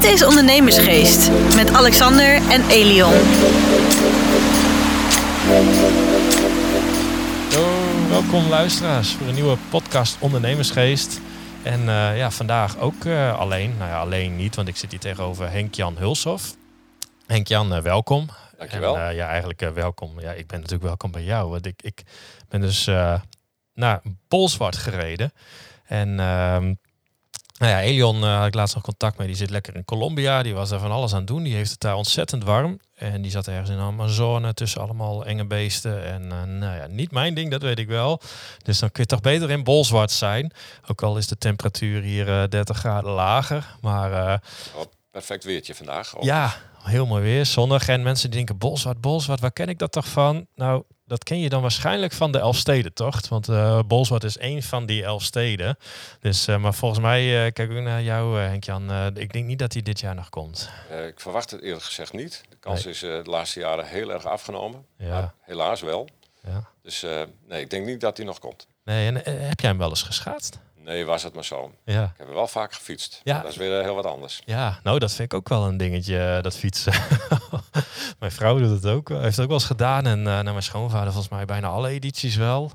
Dit 0.00 0.10
is 0.10 0.24
Ondernemersgeest 0.24 1.30
met 1.54 1.72
Alexander 1.72 2.34
en 2.34 2.68
Elion. 2.68 3.12
Yo, 7.50 8.08
welkom 8.08 8.48
luisteraars 8.48 9.12
voor 9.12 9.26
een 9.26 9.34
nieuwe 9.34 9.56
podcast 9.70 10.16
Ondernemersgeest. 10.20 11.20
En 11.62 11.80
eh, 11.80 12.16
ja, 12.16 12.30
vandaag 12.30 12.78
ook 12.78 13.04
eh, 13.04 13.38
alleen. 13.38 13.74
Nou 13.78 13.90
ja, 13.90 14.00
alleen 14.00 14.36
niet, 14.36 14.56
want 14.56 14.68
ik 14.68 14.76
zit 14.76 14.90
hier 14.90 15.00
tegenover 15.00 15.50
Henk-Jan 15.50 15.96
Hulshoff. 15.96 16.56
Henk-Jan, 17.26 17.76
uh, 17.76 17.82
welkom. 17.82 18.28
Dankjewel. 18.58 18.98
En, 18.98 19.14
ja, 19.14 19.28
eigenlijk 19.28 19.60
welkom. 19.74 20.20
Ja, 20.20 20.32
ik 20.32 20.46
ben 20.46 20.56
natuurlijk 20.56 20.86
welkom 20.86 21.10
bij 21.10 21.24
jou. 21.24 21.50
Want 21.50 21.66
ik, 21.66 21.82
ik 21.82 22.02
ben 22.48 22.60
dus 22.60 22.90
naar 23.74 24.02
Bolzwart 24.28 24.76
gereden. 24.76 25.32
En 25.86 26.20
ehm, 26.20 26.74
nou 27.60 27.72
ja, 27.72 27.80
Elion 27.80 28.22
had 28.22 28.46
ik 28.46 28.54
laatst 28.54 28.74
nog 28.74 28.84
contact 28.84 29.18
mee. 29.18 29.26
Die 29.26 29.36
zit 29.36 29.50
lekker 29.50 29.76
in 29.76 29.84
Colombia. 29.84 30.42
Die 30.42 30.54
was 30.54 30.68
daar 30.68 30.80
van 30.80 30.90
alles 30.90 31.12
aan 31.12 31.18
het 31.18 31.26
doen. 31.26 31.42
Die 31.42 31.54
heeft 31.54 31.70
het 31.70 31.80
daar 31.80 31.94
ontzettend 31.94 32.44
warm. 32.44 32.80
En 32.94 33.22
die 33.22 33.30
zat 33.30 33.46
ergens 33.46 33.70
in 33.70 33.76
de 33.76 33.82
Amazone 33.82 34.54
tussen 34.54 34.80
allemaal 34.80 35.24
enge 35.24 35.46
beesten. 35.46 36.04
En 36.04 36.22
uh, 36.22 36.42
nou 36.42 36.76
ja, 36.76 36.86
niet 36.86 37.10
mijn 37.10 37.34
ding, 37.34 37.50
dat 37.50 37.62
weet 37.62 37.78
ik 37.78 37.88
wel. 37.88 38.20
Dus 38.62 38.78
dan 38.78 38.90
kun 38.90 39.02
je 39.02 39.08
toch 39.08 39.20
beter 39.20 39.50
in 39.50 39.64
bolzwart 39.64 40.10
zijn. 40.10 40.52
Ook 40.86 41.02
al 41.02 41.16
is 41.16 41.26
de 41.26 41.38
temperatuur 41.38 42.02
hier 42.02 42.28
uh, 42.28 42.44
30 42.48 42.78
graden 42.78 43.10
lager. 43.10 43.76
Maar, 43.80 44.10
uh, 44.10 44.34
oh, 44.74 44.84
perfect 45.10 45.44
weertje 45.44 45.74
vandaag. 45.74 46.14
Ja, 46.20 46.54
heel 46.82 47.06
mooi 47.06 47.22
weer, 47.22 47.46
zonnig. 47.46 47.88
En 47.88 48.02
mensen 48.02 48.30
denken, 48.30 48.58
bolzwart, 48.58 49.00
bolzwart, 49.00 49.40
waar 49.40 49.52
ken 49.52 49.68
ik 49.68 49.78
dat 49.78 49.92
toch 49.92 50.08
van? 50.08 50.46
Nou, 50.54 50.82
dat 51.10 51.24
ken 51.24 51.40
je 51.40 51.48
dan 51.48 51.62
waarschijnlijk 51.62 52.12
van 52.12 52.32
de 52.32 52.38
Elfstedentocht. 52.38 53.28
Want 53.28 53.48
uh, 53.48 53.80
Bolzwart 53.86 54.24
is 54.24 54.38
één 54.38 54.62
van 54.62 54.86
die 54.86 55.04
elf 55.04 55.22
steden. 55.22 55.76
Dus, 56.20 56.48
uh, 56.48 56.56
maar 56.56 56.74
volgens 56.74 57.00
mij, 57.00 57.46
uh, 57.46 57.52
kijk 57.52 57.70
ik 57.70 57.82
naar 57.82 58.02
jou 58.02 58.38
Henk-Jan, 58.38 59.16
ik 59.16 59.32
denk 59.32 59.46
niet 59.46 59.58
dat 59.58 59.72
hij 59.72 59.82
dit 59.82 60.00
jaar 60.00 60.14
nog 60.14 60.28
komt. 60.28 60.70
ik 61.08 61.20
verwacht 61.20 61.50
het 61.50 61.62
eerlijk 61.62 61.84
gezegd 61.84 62.12
niet. 62.12 62.42
De 62.48 62.56
kans 62.60 62.84
nee. 62.84 62.92
is 62.92 63.00
de 63.00 63.22
laatste 63.24 63.60
jaren 63.60 63.86
heel 63.86 64.12
erg 64.12 64.24
afgenomen. 64.24 64.86
Ja. 64.96 65.34
helaas 65.40 65.80
wel. 65.80 66.08
Ja. 66.42 66.68
Dus 66.82 67.04
nee, 67.48 67.60
ik 67.60 67.70
denk 67.70 67.86
niet 67.86 68.00
dat 68.00 68.16
hij 68.16 68.26
nog 68.26 68.38
komt. 68.38 68.66
Nee, 68.84 69.06
en 69.06 69.14
heb 69.48 69.60
jij 69.60 69.70
hem 69.70 69.78
wel 69.78 69.88
eens 69.88 70.02
geschaatst? 70.02 70.58
Nee, 70.90 71.04
was 71.04 71.22
het 71.22 71.34
maar 71.34 71.44
zo. 71.44 71.72
Ja. 71.84 72.04
Ik 72.04 72.10
heb 72.16 72.28
er 72.28 72.34
wel 72.34 72.46
vaak 72.46 72.72
gefietst. 72.72 73.20
Ja. 73.24 73.40
Dat 73.40 73.50
is 73.50 73.56
weer 73.56 73.82
heel 73.82 73.94
wat 73.94 74.06
anders. 74.06 74.42
Ja, 74.44 74.80
nou 74.82 74.98
dat 74.98 75.12
vind 75.12 75.32
ik 75.32 75.38
ook 75.38 75.48
wel 75.48 75.66
een 75.66 75.76
dingetje, 75.76 76.38
dat 76.42 76.56
fietsen. 76.56 76.92
mijn 78.18 78.32
vrouw 78.32 78.58
doet 78.58 78.70
het 78.70 78.86
ook, 78.86 79.08
heeft 79.08 79.24
het 79.24 79.40
ook 79.40 79.46
wel 79.46 79.56
eens 79.58 79.64
gedaan. 79.64 80.06
En 80.06 80.18
uh, 80.18 80.24
naar 80.24 80.44
mijn 80.44 80.62
schoonvader 80.62 81.12
volgens 81.12 81.32
mij 81.32 81.44
bijna 81.44 81.68
alle 81.68 81.88
edities 81.88 82.36
wel. 82.36 82.70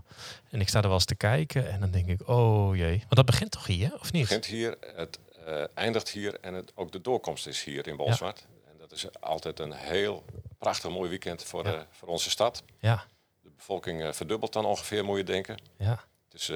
En 0.50 0.62
ik 0.62 0.68
sta 0.68 0.78
er 0.78 0.86
wel 0.86 0.94
eens 0.94 1.06
te 1.06 1.16
kijken 1.16 1.70
en 1.70 1.80
dan 1.80 1.92
denk 1.92 2.08
ik, 2.08 2.28
oh 2.28 2.76
jee. 2.76 2.98
Maar 2.98 3.06
dat 3.10 3.26
begint 3.26 3.52
toch 3.52 3.66
hier, 3.66 3.94
of 4.00 4.12
niet? 4.12 4.30
Het 4.30 4.40
begint 4.40 4.46
hier, 4.46 4.78
het 4.96 5.20
uh, 5.48 5.64
eindigt 5.74 6.10
hier 6.10 6.38
en 6.42 6.54
het, 6.54 6.72
ook 6.76 6.92
de 6.92 7.02
doorkomst 7.02 7.48
is 7.48 7.64
hier 7.64 7.88
in 7.88 7.96
Bolzwart. 7.96 8.40
Ja. 8.40 8.72
En 8.72 8.78
dat 8.80 8.92
is 8.92 9.06
altijd 9.20 9.60
een 9.60 9.74
heel 9.74 10.24
prachtig 10.60 10.90
mooi 10.90 11.10
weekend 11.10 11.44
voor, 11.44 11.66
ja. 11.66 11.74
uh, 11.74 11.80
voor 11.92 12.08
onze 12.08 12.30
stad. 12.30 12.64
Ja. 12.80 13.04
De 13.42 13.52
bevolking 13.56 14.16
verdubbelt 14.16 14.54
dan 14.54 14.66
ongeveer, 14.66 15.06
moet 15.06 15.18
je 15.18 15.24
denken. 15.24 15.58
Ja. 15.78 16.04
Dus... 16.30 16.52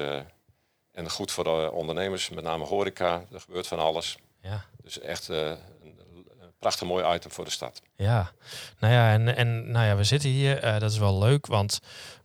En 1.00 1.10
goed 1.10 1.32
voor 1.32 1.44
de 1.44 1.70
ondernemers, 1.72 2.28
met 2.28 2.44
name 2.44 2.64
horeca. 2.64 3.22
Er 3.32 3.40
gebeurt 3.40 3.66
van 3.66 3.78
alles. 3.78 4.18
Ja. 4.40 4.64
Dus 4.82 5.00
echt 5.00 5.28
uh, 5.28 5.38
een, 5.38 5.56
een, 5.82 6.52
prachtig 6.58 6.88
mooi 6.88 7.14
item 7.14 7.30
voor 7.30 7.44
de 7.44 7.50
stad. 7.50 7.82
Ja, 7.96 8.30
nou 8.78 8.94
ja, 8.94 9.12
en, 9.12 9.36
en 9.36 9.70
nou 9.70 9.86
ja, 9.86 9.96
we 9.96 10.04
zitten 10.04 10.30
hier. 10.30 10.64
Uh, 10.64 10.78
dat 10.78 10.90
is 10.90 10.98
wel 10.98 11.18
leuk, 11.18 11.46
want 11.46 11.80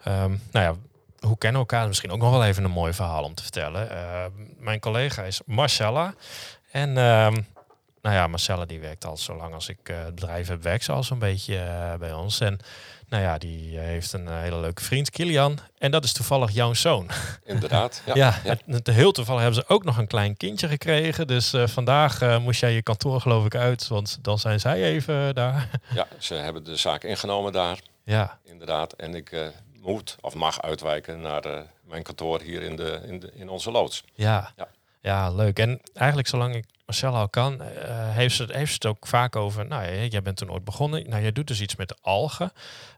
um, 0.08 0.42
nou 0.52 0.66
ja, 0.66 0.76
hoe 1.28 1.38
kennen 1.38 1.62
we 1.62 1.68
elkaar? 1.68 1.88
Misschien 1.88 2.12
ook 2.12 2.20
nog 2.20 2.32
wel 2.32 2.46
even 2.46 2.64
een 2.64 2.72
mooi 2.72 2.94
verhaal 2.94 3.24
om 3.24 3.34
te 3.34 3.44
vertellen. 3.44 3.92
Uh, 3.92 4.26
mijn 4.58 4.80
collega 4.80 5.24
is 5.24 5.42
Marcella. 5.46 6.14
En 6.72 6.90
um, 6.90 7.48
nou 8.02 8.16
ja, 8.16 8.28
Marcella 8.28 8.66
die 8.66 8.80
werkt 8.80 9.06
al 9.06 9.18
zo 9.18 9.36
lang 9.36 9.54
als 9.54 9.70
ik 9.70 9.80
het 9.84 10.16
bedrijf 10.16 10.48
heb, 10.48 10.64
werkt 10.64 10.84
ze 10.84 10.92
al 10.92 11.04
zo'n 11.04 11.20
beetje 11.20 11.96
bij 12.00 12.14
ons. 12.14 12.40
En 12.40 12.60
nou 13.10 13.24
ja, 13.24 13.38
die 13.38 13.78
heeft 13.78 14.14
een 14.14 14.26
uh, 14.26 14.40
hele 14.40 14.60
leuke 14.60 14.84
vriend, 14.84 15.10
Kilian. 15.10 15.60
En 15.78 15.92
dat 15.92 16.04
is 16.04 16.14
toevallig 16.14 16.52
jouw 16.52 16.74
zoon. 16.74 17.10
Inderdaad. 17.44 18.02
Ja, 18.06 18.14
ja, 18.16 18.40
ja. 18.44 18.58
Het, 18.66 18.88
heel 18.88 19.12
toevallig 19.12 19.42
hebben 19.42 19.62
ze 19.62 19.74
ook 19.74 19.84
nog 19.84 19.98
een 19.98 20.08
klein 20.08 20.38
kindje 20.38 20.68
gekregen. 20.68 21.28
Dus 21.28 21.54
uh, 21.54 21.68
vandaag 21.68 22.22
uh, 22.22 22.40
moest 22.40 22.60
jij 22.60 22.74
je 22.74 22.82
kantoor 22.82 23.22
geloof 23.22 23.46
ik 23.46 23.56
uit, 23.56 23.88
want 23.88 24.18
dan 24.22 24.40
zijn 24.40 24.60
zij 24.60 24.84
even 24.84 25.36
daar. 25.36 25.70
Ja, 25.94 26.08
ze 26.18 26.34
hebben 26.34 26.64
de 26.64 26.76
zaak 26.76 27.04
ingenomen 27.04 27.52
daar. 27.52 27.80
Ja. 28.04 28.40
Inderdaad. 28.44 28.94
En 28.94 29.16
ik 29.16 29.52
moet 29.82 30.18
of 30.22 30.34
mag 30.34 30.62
uitwijken 30.62 31.22
naar 31.22 31.66
mijn 31.84 32.04
kantoor 32.04 32.42
hier 32.42 32.62
in, 32.62 32.76
de, 32.76 33.02
in, 33.06 33.20
de, 33.20 33.32
in 33.34 33.50
onze 33.50 33.72
loods. 33.72 34.04
Ja. 34.14 34.52
ja. 34.56 34.68
Ja, 35.06 35.30
leuk. 35.30 35.60
En 35.60 35.82
eigenlijk 35.94 36.28
zolang 36.28 36.56
ik 36.56 36.66
Marcel 36.86 37.16
al 37.16 37.30
kan, 37.30 37.54
uh, 37.54 37.68
heeft, 38.10 38.36
ze 38.36 38.42
het, 38.42 38.52
heeft 38.52 38.70
ze 38.70 38.74
het 38.74 38.86
ook 38.86 39.08
vaak 39.08 39.36
over. 39.36 39.66
Nou, 39.66 39.84
ja, 39.84 40.04
jij 40.04 40.22
bent 40.22 40.38
toen 40.38 40.52
ooit 40.52 40.64
begonnen. 40.64 41.10
Nou, 41.10 41.22
jij 41.22 41.32
doet 41.32 41.48
dus 41.48 41.62
iets 41.62 41.76
met 41.76 41.88
de 41.88 41.96
algen. 42.02 42.52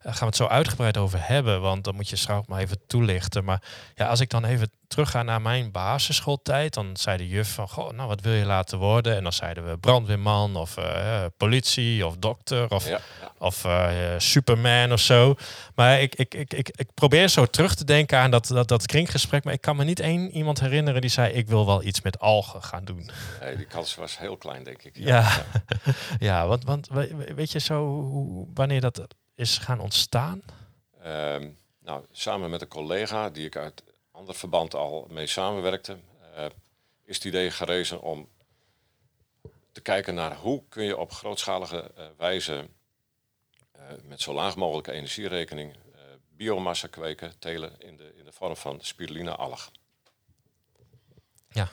Gaan 0.10 0.20
we 0.20 0.26
het 0.26 0.36
zo 0.36 0.46
uitgebreid 0.46 0.98
over 0.98 1.28
hebben, 1.28 1.62
want 1.62 1.84
dan 1.84 1.96
moet 1.96 2.10
je 2.10 2.16
straks 2.16 2.48
maar 2.48 2.60
even 2.60 2.78
toelichten. 2.88 3.44
Maar 3.44 3.62
ja, 3.96 4.08
als 4.08 4.20
ik 4.20 4.30
dan 4.30 4.46
even 4.46 4.72
terugga 4.88 5.24
naar 5.24 5.42
mijn 5.42 5.72
basisschooltijd, 5.72 6.74
dan 6.74 6.98
zei 6.98 7.18
de 7.18 7.28
juf 7.28 7.54
van, 7.54 7.70
goh, 7.70 7.92
nou, 7.92 8.08
wat 8.08 8.22
wil 8.22 8.34
je 8.34 8.46
laten 8.46 8.78
worden? 8.78 9.16
En 9.16 9.24
dan 9.24 9.34
zeiden 9.34 9.70
we 9.70 9.78
brandweerman 9.78 10.56
of 10.56 10.78
uh, 10.78 11.26
politie 11.38 12.06
of 12.06 12.18
dokter 12.18 12.70
of, 12.70 12.88
ja, 12.88 13.00
of 13.38 13.66
uh, 13.66 13.90
Superman 14.18 14.92
of 14.92 15.00
zo. 15.00 15.36
Maar 15.76 16.02
ik, 16.02 16.16
ik, 16.16 16.34
ik, 16.34 16.54
ik, 16.54 16.70
ik 16.76 16.94
probeer 16.94 17.28
zo 17.28 17.46
terug 17.46 17.76
te 17.76 17.86
denken 17.86 18.18
aan 18.18 18.32
dat, 18.32 18.48
dat, 18.48 18.68
dat 18.68 18.86
kringgesprek, 18.86 19.44
maar 19.44 19.54
ik 19.54 19.62
kan 19.62 19.76
me 19.76 19.84
niet 19.84 20.00
één 20.00 20.32
iemand 20.32 20.60
herinneren 20.60 21.02
die 21.02 21.10
zei, 21.10 21.34
ik 21.34 21.48
wil 21.48 21.66
wel 21.66 21.84
iets 21.84 22.02
met 22.02 22.20
algen 22.20 22.64
gaan 22.64 22.86
doen. 22.86 23.10
Nee, 23.42 23.56
die 23.56 23.66
kans 23.66 23.96
was 23.96 24.18
heel 24.18 24.38
klein, 24.38 24.64
denk 24.64 24.84
ik. 24.84 24.98
Ja, 24.98 25.06
ja, 25.20 25.96
ja 26.20 26.48
want, 26.52 26.64
want 26.64 26.88
weet 27.36 27.52
je 27.52 27.60
zo 27.60 27.86
hoe, 27.86 28.48
wanneer 28.54 28.82
dat 28.82 29.08
is 29.38 29.58
gaan 29.58 29.80
ontstaan? 29.80 30.42
Um, 31.06 31.58
nou, 31.80 32.06
samen 32.12 32.50
met 32.50 32.62
een 32.62 32.68
collega 32.68 33.30
die 33.30 33.46
ik 33.46 33.56
uit 33.56 33.84
ander 34.12 34.36
verband 34.36 34.74
al 34.74 35.08
mee 35.10 35.28
samenwerkte, 35.28 35.98
uh, 36.38 36.46
is 37.04 37.16
het 37.16 37.26
idee 37.26 37.52
gerezen 37.52 38.02
om 38.02 38.30
te 39.72 39.82
kijken 39.82 40.14
naar 40.14 40.36
hoe 40.36 40.64
kun 40.70 40.84
je 40.84 40.98
op 40.98 41.12
grootschalige 41.12 41.92
uh, 41.98 42.06
wijze 42.18 42.68
uh, 43.76 43.82
met 44.04 44.22
zo 44.22 44.34
laag 44.34 44.56
mogelijke 44.56 44.92
energierekening 44.92 45.76
biomassa 46.30 46.88
kweken, 46.88 47.40
telen 47.40 47.80
in 47.80 47.98
de, 47.98 48.14
in 48.16 48.26
de 48.26 48.32
vorm 48.32 48.56
van 48.56 48.80
spirulina-alg. 48.82 49.72
Ja. 51.50 51.70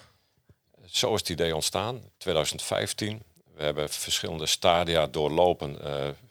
Zo 0.84 1.14
is 1.14 1.20
het 1.20 1.28
idee 1.28 1.54
ontstaan, 1.54 2.10
2015. 2.16 3.22
We 3.54 3.62
hebben 3.62 3.88
verschillende 3.88 4.46
stadia 4.46 5.06
doorlopen, 5.06 5.78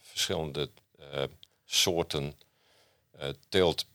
verschillende 0.01 0.69
soorten 1.65 2.33
teelt 3.49 3.85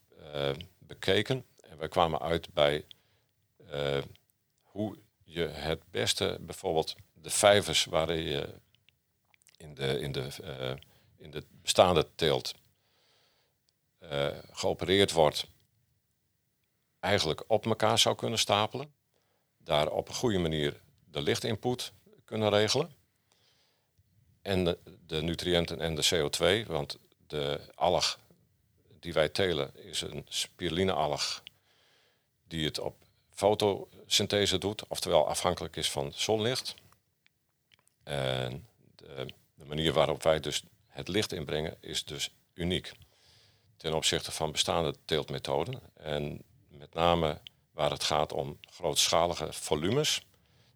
bekeken. 0.77 1.45
En 1.61 1.77
we 1.77 1.87
kwamen 1.87 2.19
uit 2.19 2.53
bij 2.53 2.85
hoe 4.61 4.97
je 5.23 5.47
het 5.47 5.81
beste 5.91 6.37
bijvoorbeeld 6.41 6.95
de 7.13 7.29
vijvers 7.29 7.85
waarin 7.85 8.23
je 8.23 8.53
in 9.57 9.73
de, 9.73 9.99
in 9.99 10.11
de, 10.11 10.29
in 11.17 11.31
de 11.31 11.43
bestaande 11.61 12.07
teelt 12.15 12.53
geopereerd 14.51 15.11
wordt, 15.11 15.47
eigenlijk 16.99 17.43
op 17.47 17.65
elkaar 17.65 17.99
zou 17.99 18.15
kunnen 18.15 18.39
stapelen. 18.39 18.93
Daar 19.57 19.91
op 19.91 20.07
een 20.07 20.13
goede 20.13 20.37
manier 20.37 20.81
de 21.05 21.21
lichtinput 21.21 21.91
kunnen 22.25 22.49
regelen. 22.49 22.91
En 24.41 24.63
de, 24.63 24.77
de 25.05 25.21
nutriënten 25.21 25.79
en 25.79 25.95
de 25.95 26.05
CO2, 26.05 26.67
want 26.67 26.97
de 27.29 27.59
alg 27.75 28.19
die 28.99 29.13
wij 29.13 29.29
telen 29.29 29.71
is 29.75 30.01
een 30.01 30.25
spirulina-alg 30.29 31.43
die 32.47 32.65
het 32.65 32.79
op 32.79 32.95
fotosynthese 33.29 34.57
doet, 34.57 34.87
oftewel 34.87 35.27
afhankelijk 35.27 35.75
is 35.75 35.91
van 35.91 36.11
zonlicht. 36.15 36.75
En 38.03 38.67
de, 38.95 39.33
de, 39.55 39.65
manier 39.65 39.93
waarop 39.93 40.23
wij 40.23 40.39
dus 40.39 40.63
het 40.87 41.07
licht 41.07 41.31
inbrengen 41.31 41.77
is 41.79 42.05
dus 42.05 42.31
uniek 42.53 42.91
ten 43.77 43.93
opzichte 43.93 44.31
van 44.31 44.51
bestaande 44.51 44.95
teeltmethoden. 45.05 45.81
En 45.93 46.43
met 46.67 46.93
name 46.93 47.39
waar 47.71 47.91
het 47.91 48.03
gaat 48.03 48.33
om 48.33 48.59
grootschalige 48.61 49.53
volumes, 49.53 50.25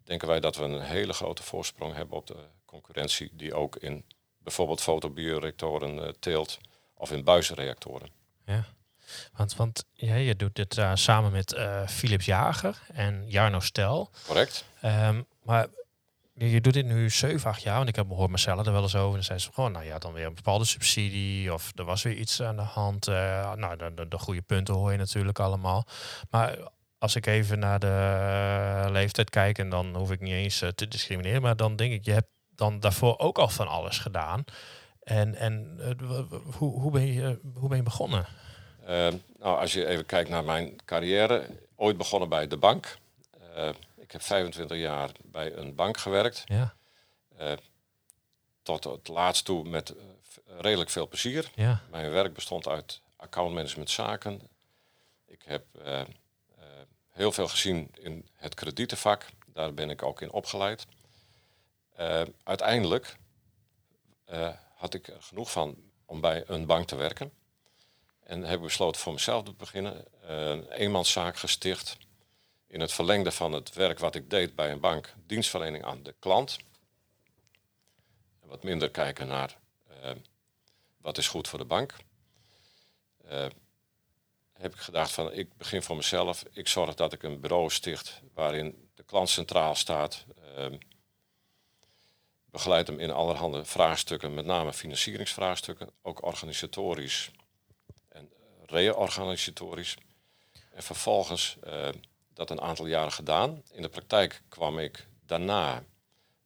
denken 0.04 0.28
wij 0.28 0.40
dat 0.40 0.56
we 0.56 0.64
een 0.64 0.82
hele 0.82 1.14
grote 1.14 1.44
voorsprong 1.44 1.94
hebben 1.94 2.18
op 2.18 2.28
de 2.28 2.48
concurrentie 2.66 3.30
die 3.34 3.54
ook 3.54 3.76
in 3.76 4.06
bijvoorbeeld 4.44 4.82
fotobioreactoren 4.82 5.98
uh, 5.98 6.08
teelt 6.20 6.60
of 6.94 7.12
in 7.12 7.24
buizenreactoren. 7.24 8.10
Ja. 8.46 8.66
Want, 9.34 9.56
want 9.56 9.86
ja, 9.94 10.16
je 10.16 10.36
doet 10.36 10.56
dit 10.56 10.78
uh, 10.78 10.92
samen 10.94 11.32
met 11.32 11.54
uh, 11.54 11.88
Philips 11.88 12.26
Jager 12.26 12.82
en 12.94 13.24
Jarno 13.28 13.60
Stel. 13.60 14.10
Correct. 14.26 14.66
Um, 14.84 15.26
maar 15.44 15.68
je, 16.34 16.52
je, 16.52 16.62
doet 16.62 16.74
dit 16.74 16.86
nu 16.86 17.10
7, 17.10 17.50
8 17.50 17.62
jaar. 17.62 17.78
Want 17.78 17.90
ik 17.90 17.96
heb 17.96 18.08
gehoord 18.08 18.30
Marcella 18.30 18.64
er 18.64 18.72
wel 18.72 18.82
eens 18.82 18.96
over. 18.96 19.08
En 19.08 19.14
dan 19.14 19.24
zei 19.24 19.40
ze 19.40 19.52
gewoon, 19.54 19.72
nou 19.72 19.86
ja, 19.86 19.98
dan 19.98 20.14
weer 20.14 20.26
een 20.26 20.36
bepaalde 20.36 20.66
subsidie. 20.66 21.54
Of 21.54 21.72
er 21.76 21.86
was 21.86 22.04
weer 22.04 22.16
iets 22.16 22.42
aan 22.42 22.56
de 22.56 22.62
hand. 22.62 23.08
Uh, 23.08 23.54
nou, 23.54 23.78
de, 23.78 23.94
de, 23.94 24.08
de, 24.08 24.18
goede 24.20 24.42
punten 24.42 24.74
hoor 24.74 24.92
je 24.92 24.98
natuurlijk 24.98 25.40
allemaal. 25.40 25.88
Maar 26.30 26.58
als 26.98 27.16
ik 27.16 27.26
even 27.26 27.60
naar 27.60 27.80
de 27.80 28.88
leeftijd 28.92 29.30
kijk, 29.30 29.58
en 29.58 29.70
dan 29.70 29.96
hoef 29.96 30.12
ik 30.12 30.20
niet 30.20 30.34
eens 30.34 30.64
te 30.76 30.88
discrimineren. 30.88 31.42
Maar 31.42 31.56
dan 31.56 31.76
denk 31.76 31.94
ik, 31.94 32.06
je 32.06 32.12
hebt 32.12 32.30
dan 32.56 32.80
daarvoor 32.80 33.18
ook 33.20 33.38
al 33.38 33.50
van 33.50 33.68
alles 33.68 34.00
gedaan. 34.00 34.44
En, 35.04 35.36
en 35.36 35.76
eh, 35.80 36.22
hoe, 36.58 36.80
hoe, 36.82 36.92
ben 36.92 37.06
je, 37.06 37.40
hoe 37.54 37.68
ben 37.70 37.78
je 37.78 37.84
begonnen? 37.84 38.26
Eh, 38.86 39.08
nou, 39.40 39.60
als 39.60 39.74
je 39.74 39.86
even 39.88 40.06
kijkt 40.06 40.30
naar 40.30 40.44
mijn 40.44 40.76
carrière, 40.86 41.46
ooit 41.76 41.98
begonnen 41.98 42.30
bij 42.30 42.48
de 42.48 42.58
bank. 42.58 42.98
Eh, 43.56 43.70
ik 43.96 44.12
heb 44.12 44.22
25 44.22 44.78
jaar 44.78 45.10
bij 45.24 45.54
een 45.56 45.76
bank 45.76 45.98
gewerkt. 45.98 46.44
Ja, 46.46 46.74
Tot 48.64 48.84
het 48.84 49.08
laatst 49.08 49.46
toe 49.46 49.64
met 49.64 49.90
eh, 49.90 50.04
redelijk 50.60 50.90
veel 50.90 51.08
plezier. 51.08 51.52
ja, 51.56 51.82
Mijn 51.92 52.12
werk 52.12 52.34
bestond 52.34 52.68
uit 52.68 53.02
accountmanagement 53.16 53.90
zaken. 53.90 54.42
Ik 55.26 55.42
heb 55.46 55.66
eh, 55.84 56.00
eh, 56.02 56.08
heel 57.10 57.32
veel 57.32 57.48
gezien 57.48 57.92
in 57.94 58.28
het 58.36 58.54
kredietenvak. 58.54 59.26
Daar 59.54 59.74
ben 59.74 59.90
ik 59.90 60.04
ook 60.04 60.22
in 60.22 60.32
opgeleid. 60.32 60.86
Eh, 61.96 62.22
uiteindelijk 62.44 63.18
eh, 64.26 64.54
had 64.76 64.94
ik 64.94 65.10
genoeg 65.20 65.52
van 65.52 65.78
om 66.06 66.22
bij 66.22 66.44
een 66.48 66.66
bank 66.66 66.88
te 66.88 66.96
werken. 66.96 67.34
En 68.24 68.44
heb 68.44 68.58
ik 68.58 68.64
besloten 68.64 69.02
voor 69.02 69.14
mezelf 69.14 69.44
te 69.44 69.54
beginnen. 69.54 70.06
eh, 70.22 70.50
Een 70.50 70.72
eenmanszaak 70.72 71.38
gesticht. 71.38 71.98
In 72.68 72.80
het 72.82 72.94
verlengde 72.94 73.32
van 73.32 73.52
het 73.52 73.74
werk 73.74 74.00
wat 74.00 74.16
ik 74.16 74.30
deed 74.30 74.56
bij 74.56 74.72
een 74.72 74.80
bank. 74.80 75.14
Dienstverlening 75.26 75.84
aan 75.84 76.04
de 76.04 76.16
klant. 76.20 76.58
En 78.42 78.48
wat 78.48 78.64
minder 78.64 78.92
kijken 78.92 79.28
naar 79.28 79.62
wat 80.98 81.18
is 81.18 81.28
goed 81.28 81.48
voor 81.48 81.60
de 81.60 81.66
bank. 81.66 81.96
Heb 84.54 84.74
ik 84.74 84.80
gedacht 84.80 85.12
van 85.12 85.34
ik 85.34 85.58
begin 85.58 85.84
voor 85.84 85.96
mezelf. 85.96 86.44
Ik 86.52 86.68
zorg 86.68 86.96
dat 86.96 87.14
ik 87.14 87.24
een 87.24 87.40
bureau 87.40 87.70
sticht 87.70 88.22
waarin 88.34 88.90
de 88.96 89.04
klant 89.04 89.30
centraal 89.30 89.76
staat. 89.76 90.26
Ehm, 90.56 90.78
begeleid 92.54 92.88
hem 92.88 93.00
in 93.00 93.12
allerhande 93.12 93.66
vraagstukken, 93.66 94.34
met 94.34 94.46
name 94.46 94.74
financieringsvraagstukken, 94.74 95.90
ook 96.02 96.24
organisatorisch 96.24 97.32
en 98.10 98.32
reorganisatorisch. 98.66 99.98
En 100.72 100.84
vervolgens 100.84 101.58
eh, 101.64 101.90
dat 102.34 102.50
een 102.50 102.62
aantal 102.62 102.86
jaren 102.86 103.12
gedaan. 103.12 103.64
In 103.72 103.82
de 103.82 103.90
praktijk 103.90 104.42
kwam 104.50 104.80
ik 104.80 105.08
daarna 105.26 105.84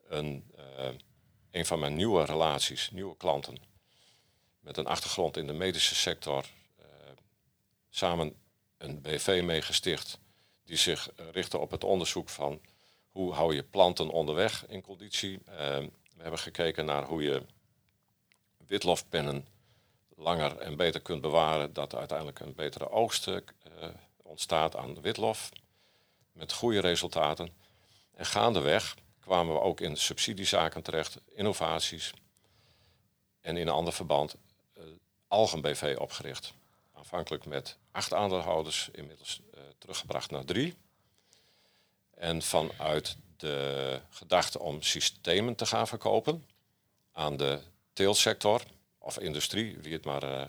een, 0.08 0.52
eh, 0.56 0.90
een 1.52 1.66
van 1.66 1.80
mijn 1.80 1.96
nieuwe 1.96 2.26
relaties, 2.26 2.92
nieuwe 2.92 3.18
klanten, 3.18 3.58
met 4.60 4.78
een 4.78 4.88
achtergrond 4.88 5.38
in 5.38 5.48
de 5.48 5.54
medische 5.54 5.96
sector, 5.96 6.46
eh, 6.78 6.86
samen 7.90 8.36
een 8.78 9.02
BV 9.02 9.42
meegesticht 9.44 10.20
die 10.64 10.78
zich 10.78 11.10
richtte 11.32 11.58
op 11.58 11.72
het 11.72 11.84
onderzoek 11.84 12.30
van 12.30 12.62
hoe 13.18 13.34
hou 13.34 13.56
je 13.56 13.64
planten 13.64 14.10
onderweg 14.10 14.66
in 14.68 14.82
conditie. 14.82 15.40
Eh, 15.46 15.56
we 16.16 16.22
hebben 16.22 16.40
gekeken 16.40 16.86
naar 16.86 17.04
hoe 17.04 17.24
je 17.24 17.42
witlofpennen 18.68 19.48
langer 20.16 20.58
en 20.58 20.76
beter 20.76 21.02
kunt 21.02 21.22
bewaren, 21.22 21.74
dat 21.74 21.92
er 21.92 21.98
uiteindelijk 21.98 22.40
een 22.40 22.56
betere 22.56 22.90
oogst 22.90 23.28
eh, 23.28 23.42
ontstaat 24.18 24.76
aan 24.76 25.02
witlof, 25.02 25.50
met 26.32 26.54
goede 26.54 26.80
resultaten. 26.80 27.50
En 28.14 28.26
gaandeweg 28.26 28.96
kwamen 29.20 29.54
we 29.54 29.60
ook 29.60 29.82
in 29.82 29.98
subsidiezaken 29.98 30.82
terecht, 30.82 31.20
innovaties. 31.34 32.14
En 33.42 33.58
in 33.58 33.68
een 33.68 33.74
ander 33.74 33.94
verband 33.94 34.36
uh, 34.78 34.84
Algen 35.28 35.62
BV 35.62 35.96
opgericht. 36.00 36.54
Aanvankelijk 36.94 37.46
met 37.46 37.78
acht 37.92 38.14
aandeelhouders, 38.14 38.90
inmiddels 38.92 39.42
uh, 39.56 39.62
teruggebracht 39.78 40.32
naar 40.32 40.46
drie. 40.46 40.76
En 42.18 42.42
vanuit 42.42 43.18
de 43.38 44.02
gedachte 44.10 44.60
om 44.60 44.82
systemen 44.82 45.56
te 45.56 45.66
gaan 45.66 45.88
verkopen 45.88 46.46
aan 47.12 47.38
de 47.38 47.60
teeltsector 47.94 48.62
of 48.98 49.20
industrie, 49.20 49.78
wie 49.82 49.94
het 49.94 50.06
maar 50.06 50.24
uh, 50.24 50.44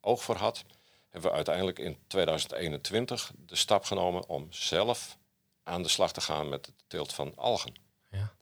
oog 0.00 0.22
voor 0.22 0.36
had, 0.36 0.64
hebben 1.10 1.30
we 1.30 1.36
uiteindelijk 1.36 1.78
in 1.78 1.96
2021 2.06 3.32
de 3.46 3.56
stap 3.56 3.84
genomen 3.84 4.28
om 4.28 4.46
zelf 4.50 5.16
aan 5.62 5.82
de 5.82 5.88
slag 5.88 6.12
te 6.12 6.20
gaan 6.20 6.48
met 6.48 6.66
het 6.66 6.74
teelt 6.86 7.14
van 7.14 7.32
algen. 7.36 7.74
Ja, 8.10 8.32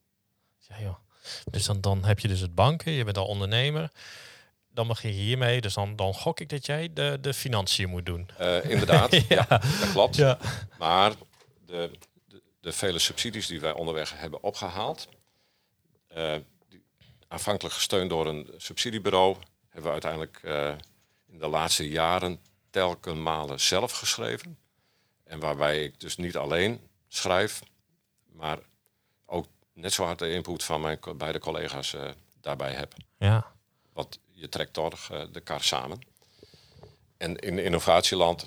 ja 0.59 0.81
joh. 0.81 0.97
Dus 1.51 1.65
dan, 1.65 1.81
dan 1.81 2.05
heb 2.05 2.19
je 2.19 2.29
dus 2.29 2.41
het 2.41 2.55
banken, 2.55 2.93
je 2.93 3.05
bent 3.05 3.19
al 3.19 3.27
ondernemer. 3.27 3.91
Dan 4.69 4.87
begin 4.87 5.11
je 5.11 5.17
hiermee, 5.17 5.61
dus 5.61 5.75
dan, 5.75 5.97
dan 5.97 6.15
gok 6.15 6.41
ik 6.41 6.49
dat 6.49 6.67
jij 6.67 6.93
de, 6.93 7.19
de 7.21 7.35
financiën 7.35 7.89
moet 7.89 8.07
doen. 8.07 8.29
Uh, 8.41 8.71
inderdaad, 8.71 9.13
ja. 9.15 9.25
ja. 9.29 9.47
dat 9.59 9.93
klopt. 9.93 10.17
Ja. 10.17 10.39
Maar 10.79 11.13
de, 11.67 11.91
de, 12.67 12.73
vele 12.73 12.99
subsidies 12.99 13.47
die 13.47 13.61
wij 13.61 13.73
onderweg 13.73 14.19
hebben 14.19 14.43
opgehaald, 14.43 15.09
uh, 16.17 16.35
die, 16.69 16.83
aanvankelijk 17.29 17.75
gesteund 17.75 18.11
door 18.11 18.27
een 18.27 18.51
subsidiebureau, 18.57 19.37
hebben 19.69 19.83
we 19.83 19.91
uiteindelijk 19.91 20.41
uh, 20.45 20.75
in 21.27 21.39
de 21.39 21.47
laatste 21.47 21.89
jaren 21.89 22.41
telkens 22.71 23.19
malen 23.19 23.61
zelf 23.61 23.93
geschreven. 23.93 24.59
En 25.25 25.41
waarbij 25.41 25.83
ik 25.85 26.01
dus 26.01 26.17
niet 26.17 26.37
alleen 26.37 26.81
schrijf, 27.09 27.63
maar 28.33 28.59
ook 29.27 29.47
net 29.73 29.93
zo 29.93 30.05
hard 30.05 30.19
de 30.19 30.33
input 30.33 30.65
van 30.65 30.81
mijn 30.81 30.99
beide 31.17 31.39
collega's 31.39 31.93
uh, 31.93 32.11
daarbij 32.41 32.73
heb. 32.73 32.95
Ja. 33.19 33.53
Want 33.93 34.19
je 34.33 34.49
trekt 34.49 34.73
toch 34.73 35.07
de 35.33 35.41
kar 35.41 35.63
samen. 35.63 35.99
En 37.17 37.37
in 37.37 37.59
innovatieland, 37.59 38.45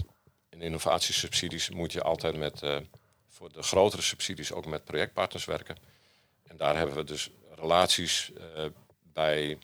in 0.50 0.62
innovatiesubsidies, 0.62 1.69
moet 1.69 1.92
je 1.92 2.01
altijd 2.01 2.36
met, 2.36 2.62
voor 3.39 3.53
de 3.53 3.63
grotere 3.63 4.01
subsidies 4.01 4.51
ook 4.51 4.65
met 4.65 4.83
projectpartners 4.83 5.45
werken. 5.45 5.77
En 6.44 6.57
daar 6.57 6.77
hebben 6.77 6.95
we 6.95 7.03
dus 7.03 7.30
relaties 7.56 8.31
uh, 8.38 8.65
bij 9.01 9.57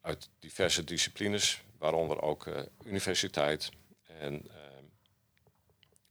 uit 0.00 0.28
diverse 0.38 0.84
disciplines, 0.84 1.62
waaronder 1.78 2.22
ook 2.22 2.46
universiteit 2.84 3.70
en 4.02 4.50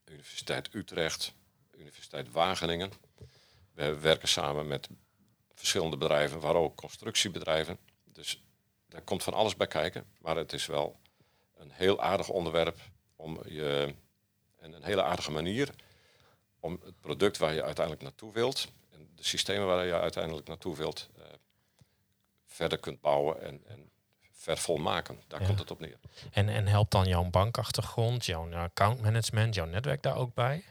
Universiteit 0.06 0.74
Utrecht, 0.74 1.34
Universiteit 1.78 2.32
Wageningen. 2.32 2.92
We 3.74 4.00
werken 4.00 4.28
samen 4.28 4.68
met 4.68 4.90
verschillende 5.54 5.98
bedrijven, 5.98 6.40
waar 6.40 6.56
ook 6.56 6.76
constructiebedrijven. 6.76 7.78
Dus 8.04 8.44
daar 8.88 9.02
komt 9.02 9.24
van 9.24 9.34
alles 9.34 9.56
bij 9.56 9.68
kijken. 9.68 10.06
Maar 10.20 10.36
het 10.36 10.54
is 10.54 10.66
wel 10.66 11.00
een 11.58 11.72
heel 11.72 12.02
aardig 12.02 12.30
onderwerp 12.30 12.78
om 13.16 13.40
je 13.48 13.96
en 14.58 14.74
een 14.74 14.84
hele 14.84 15.04
aardige 15.04 15.32
manier 15.32 15.74
om 16.62 16.80
het 16.86 17.02
product 17.02 17.38
waar 17.38 17.54
je 17.54 17.64
uiteindelijk 17.64 18.04
naartoe 18.04 18.34
wilt 18.34 18.68
en 18.92 19.10
de 19.16 19.24
systemen 19.24 19.68
waar 19.68 19.86
je 19.86 20.00
uiteindelijk 20.00 20.48
naartoe 20.48 20.76
wilt 20.76 21.10
uh, 21.18 21.24
verder 22.46 22.78
kunt 22.78 23.02
bouwen 23.02 23.42
en, 23.42 23.62
en 23.68 23.90
vervolmaken. 24.32 25.20
Daar 25.28 25.42
ja. 25.42 25.46
komt 25.48 25.60
het 25.60 25.72
op 25.72 25.80
neer. 25.80 25.98
En, 26.32 26.50
en 26.50 26.68
helpt 26.68 26.92
dan 26.92 27.08
jouw 27.08 27.24
bankachtergrond, 27.24 28.26
jouw 28.26 28.54
accountmanagement, 28.54 29.56
jouw 29.56 29.66
netwerk 29.66 30.02
daar 30.02 30.16
ook 30.16 30.34
bij? 30.34 30.64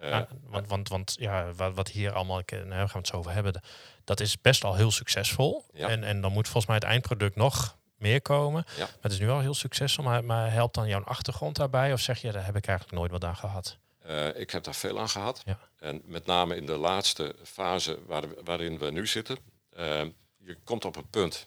Uh, 0.00 0.08
ja, 0.08 0.28
want, 0.46 0.68
want, 0.68 0.88
want 0.88 1.16
ja, 1.18 1.52
wat, 1.52 1.74
wat 1.74 1.88
hier 1.88 2.12
allemaal, 2.12 2.42
nou, 2.46 2.68
gaan 2.68 2.86
we 2.86 2.98
het 2.98 3.06
zo 3.06 3.16
over 3.16 3.32
hebben, 3.32 3.62
dat 4.04 4.20
is 4.20 4.40
best 4.40 4.64
al 4.64 4.74
heel 4.74 4.90
succesvol. 4.90 5.64
Ja. 5.72 5.88
En, 5.88 6.04
en 6.04 6.20
dan 6.20 6.32
moet 6.32 6.44
volgens 6.44 6.66
mij 6.66 6.74
het 6.74 6.84
eindproduct 6.84 7.36
nog 7.36 7.76
meer 7.96 8.22
komen. 8.22 8.64
Ja. 8.76 8.84
Maar 8.84 8.98
het 9.00 9.12
is 9.12 9.18
nu 9.18 9.30
al 9.30 9.40
heel 9.40 9.54
succesvol. 9.54 10.04
Maar, 10.04 10.24
maar 10.24 10.52
helpt 10.52 10.74
dan 10.74 10.88
jouw 10.88 11.04
achtergrond 11.04 11.56
daarbij? 11.56 11.92
Of 11.92 12.00
zeg 12.00 12.20
je, 12.20 12.32
daar 12.32 12.44
heb 12.44 12.56
ik 12.56 12.66
eigenlijk 12.66 12.98
nooit 12.98 13.10
wat 13.10 13.24
aan 13.24 13.36
gehad? 13.36 13.78
Uh, 14.06 14.40
ik 14.40 14.50
heb 14.50 14.64
daar 14.64 14.74
veel 14.74 15.00
aan 15.00 15.08
gehad. 15.08 15.42
Ja. 15.44 15.58
En 15.78 16.02
met 16.04 16.26
name 16.26 16.56
in 16.56 16.66
de 16.66 16.76
laatste 16.76 17.34
fase 17.42 17.98
waar, 18.06 18.44
waarin 18.44 18.78
we 18.78 18.90
nu 18.90 19.06
zitten. 19.06 19.36
Uh, 19.78 20.02
je 20.38 20.56
komt 20.64 20.84
op 20.84 20.96
een 20.96 21.10
punt, 21.10 21.46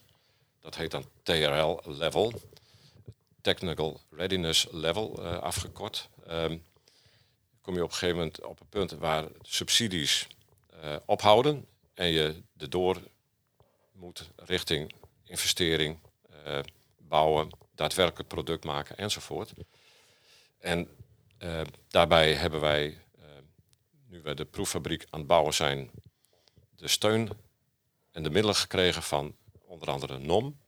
dat 0.59 0.75
heet 0.75 0.91
dan 0.91 1.05
TRL 1.23 1.81
level. 1.85 2.33
Technical 3.41 4.01
Readiness 4.09 4.67
Level 4.71 5.19
uh, 5.19 5.37
afgekort. 5.37 6.09
Um, 6.29 6.63
kom 7.61 7.75
je 7.75 7.83
op 7.83 7.89
een 7.89 7.95
gegeven 7.95 8.17
moment 8.17 8.45
op 8.45 8.59
een 8.59 8.69
punt 8.69 8.91
waar 8.91 9.25
subsidies 9.41 10.27
ophouden 11.05 11.65
en 11.93 12.07
je 12.07 12.41
erdoor 12.57 12.97
moet 13.91 14.29
richting 14.35 14.93
investering, 15.23 15.99
bouwen, 16.97 17.49
daadwerkelijk 17.75 18.29
product 18.29 18.63
maken 18.63 18.97
enzovoort. 18.97 19.53
En 20.59 20.89
daarbij 21.87 22.33
hebben 22.33 22.59
wij, 22.59 23.01
nu 24.07 24.21
we 24.21 24.33
de 24.33 24.45
proeffabriek 24.45 25.05
aan 25.09 25.19
het 25.19 25.27
bouwen 25.27 25.53
zijn, 25.53 25.91
de 26.75 26.87
steun 26.87 27.29
en 28.11 28.23
de 28.23 28.29
middelen 28.29 28.55
gekregen 28.55 29.03
van 29.03 29.35
onder 29.65 29.89
andere 29.89 30.17
NOM, 30.17 30.59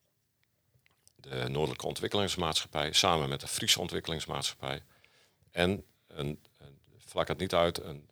de 1.15 1.45
Noordelijke 1.50 1.88
Ontwikkelingsmaatschappij, 1.88 2.91
samen 2.91 3.29
met 3.29 3.39
de 3.39 3.47
Friese 3.47 3.79
Ontwikkelingsmaatschappij 3.79 4.81
en 5.51 5.86
een 6.07 6.39
vlak 6.97 7.27
het 7.27 7.38
niet 7.38 7.53
uit, 7.53 7.83
een 7.83 8.09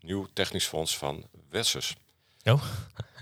nieuw 0.00 0.26
technisch 0.32 0.66
fonds 0.66 0.98
van 0.98 1.28
Wessers. 1.48 1.96
Oh. 2.44 2.64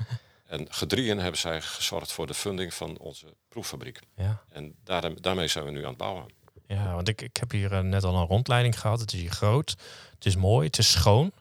en 0.47 0.73
gedrieën 0.73 1.19
hebben 1.19 1.41
zij 1.41 1.63
gezorgd 1.63 2.13
voor 2.13 2.27
de 2.27 2.35
funding 2.35 2.75
van 2.75 2.99
onze 2.99 3.37
proeffabriek. 3.49 4.01
Ja. 4.17 4.45
En 4.49 4.75
daar, 4.85 5.21
daarmee 5.21 5.49
zijn 5.49 5.65
we 5.65 5.71
nu 5.71 5.83
aan 5.83 5.89
het 5.89 5.97
bouwen. 5.97 6.27
Ja, 6.75 6.95
want 6.95 7.09
ik, 7.09 7.23
ik 7.23 7.37
heb 7.37 7.51
hier 7.51 7.73
uh, 7.73 7.81
net 7.81 8.05
al 8.05 8.17
een 8.17 8.27
rondleiding 8.27 8.81
gehad. 8.81 9.01
Het 9.01 9.13
is 9.13 9.21
hier 9.21 9.31
groot, 9.31 9.77
het 10.15 10.27
is 10.27 10.37
mooi, 10.37 10.67
het 10.67 10.79
is 10.79 10.91
schoon. 10.91 11.33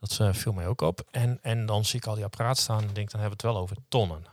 Dat 0.00 0.18
eh, 0.20 0.32
viel 0.32 0.52
mij 0.52 0.66
ook 0.66 0.80
op. 0.80 1.06
En, 1.10 1.38
en 1.42 1.66
dan 1.66 1.84
zie 1.84 1.98
ik 1.98 2.06
al 2.06 2.14
die 2.14 2.24
apparaat 2.24 2.58
staan 2.58 2.80
en 2.80 2.92
denk, 2.92 3.10
dan 3.10 3.20
hebben 3.20 3.38
we 3.38 3.46
het 3.46 3.54
wel 3.54 3.62
over 3.62 3.76
tonnen. 3.88 4.26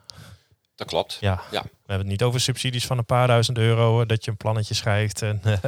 Dat 0.76 0.88
klopt. 0.88 1.18
Ja. 1.20 1.42
Ja. 1.52 1.62
we 1.62 1.70
hebben 1.78 1.98
het 1.98 2.08
niet 2.08 2.24
over 2.24 2.40
subsidies 2.40 2.86
van 2.86 2.98
een 2.98 3.06
paar 3.06 3.28
duizend 3.28 3.58
euro, 3.58 4.02
eh, 4.02 4.08
dat 4.08 4.26
je 4.26 4.32
een 4.32 4.38
plannetje 4.38 4.74
schrijft. 4.74 5.22
En, 5.22 5.42
eh, 5.44 5.64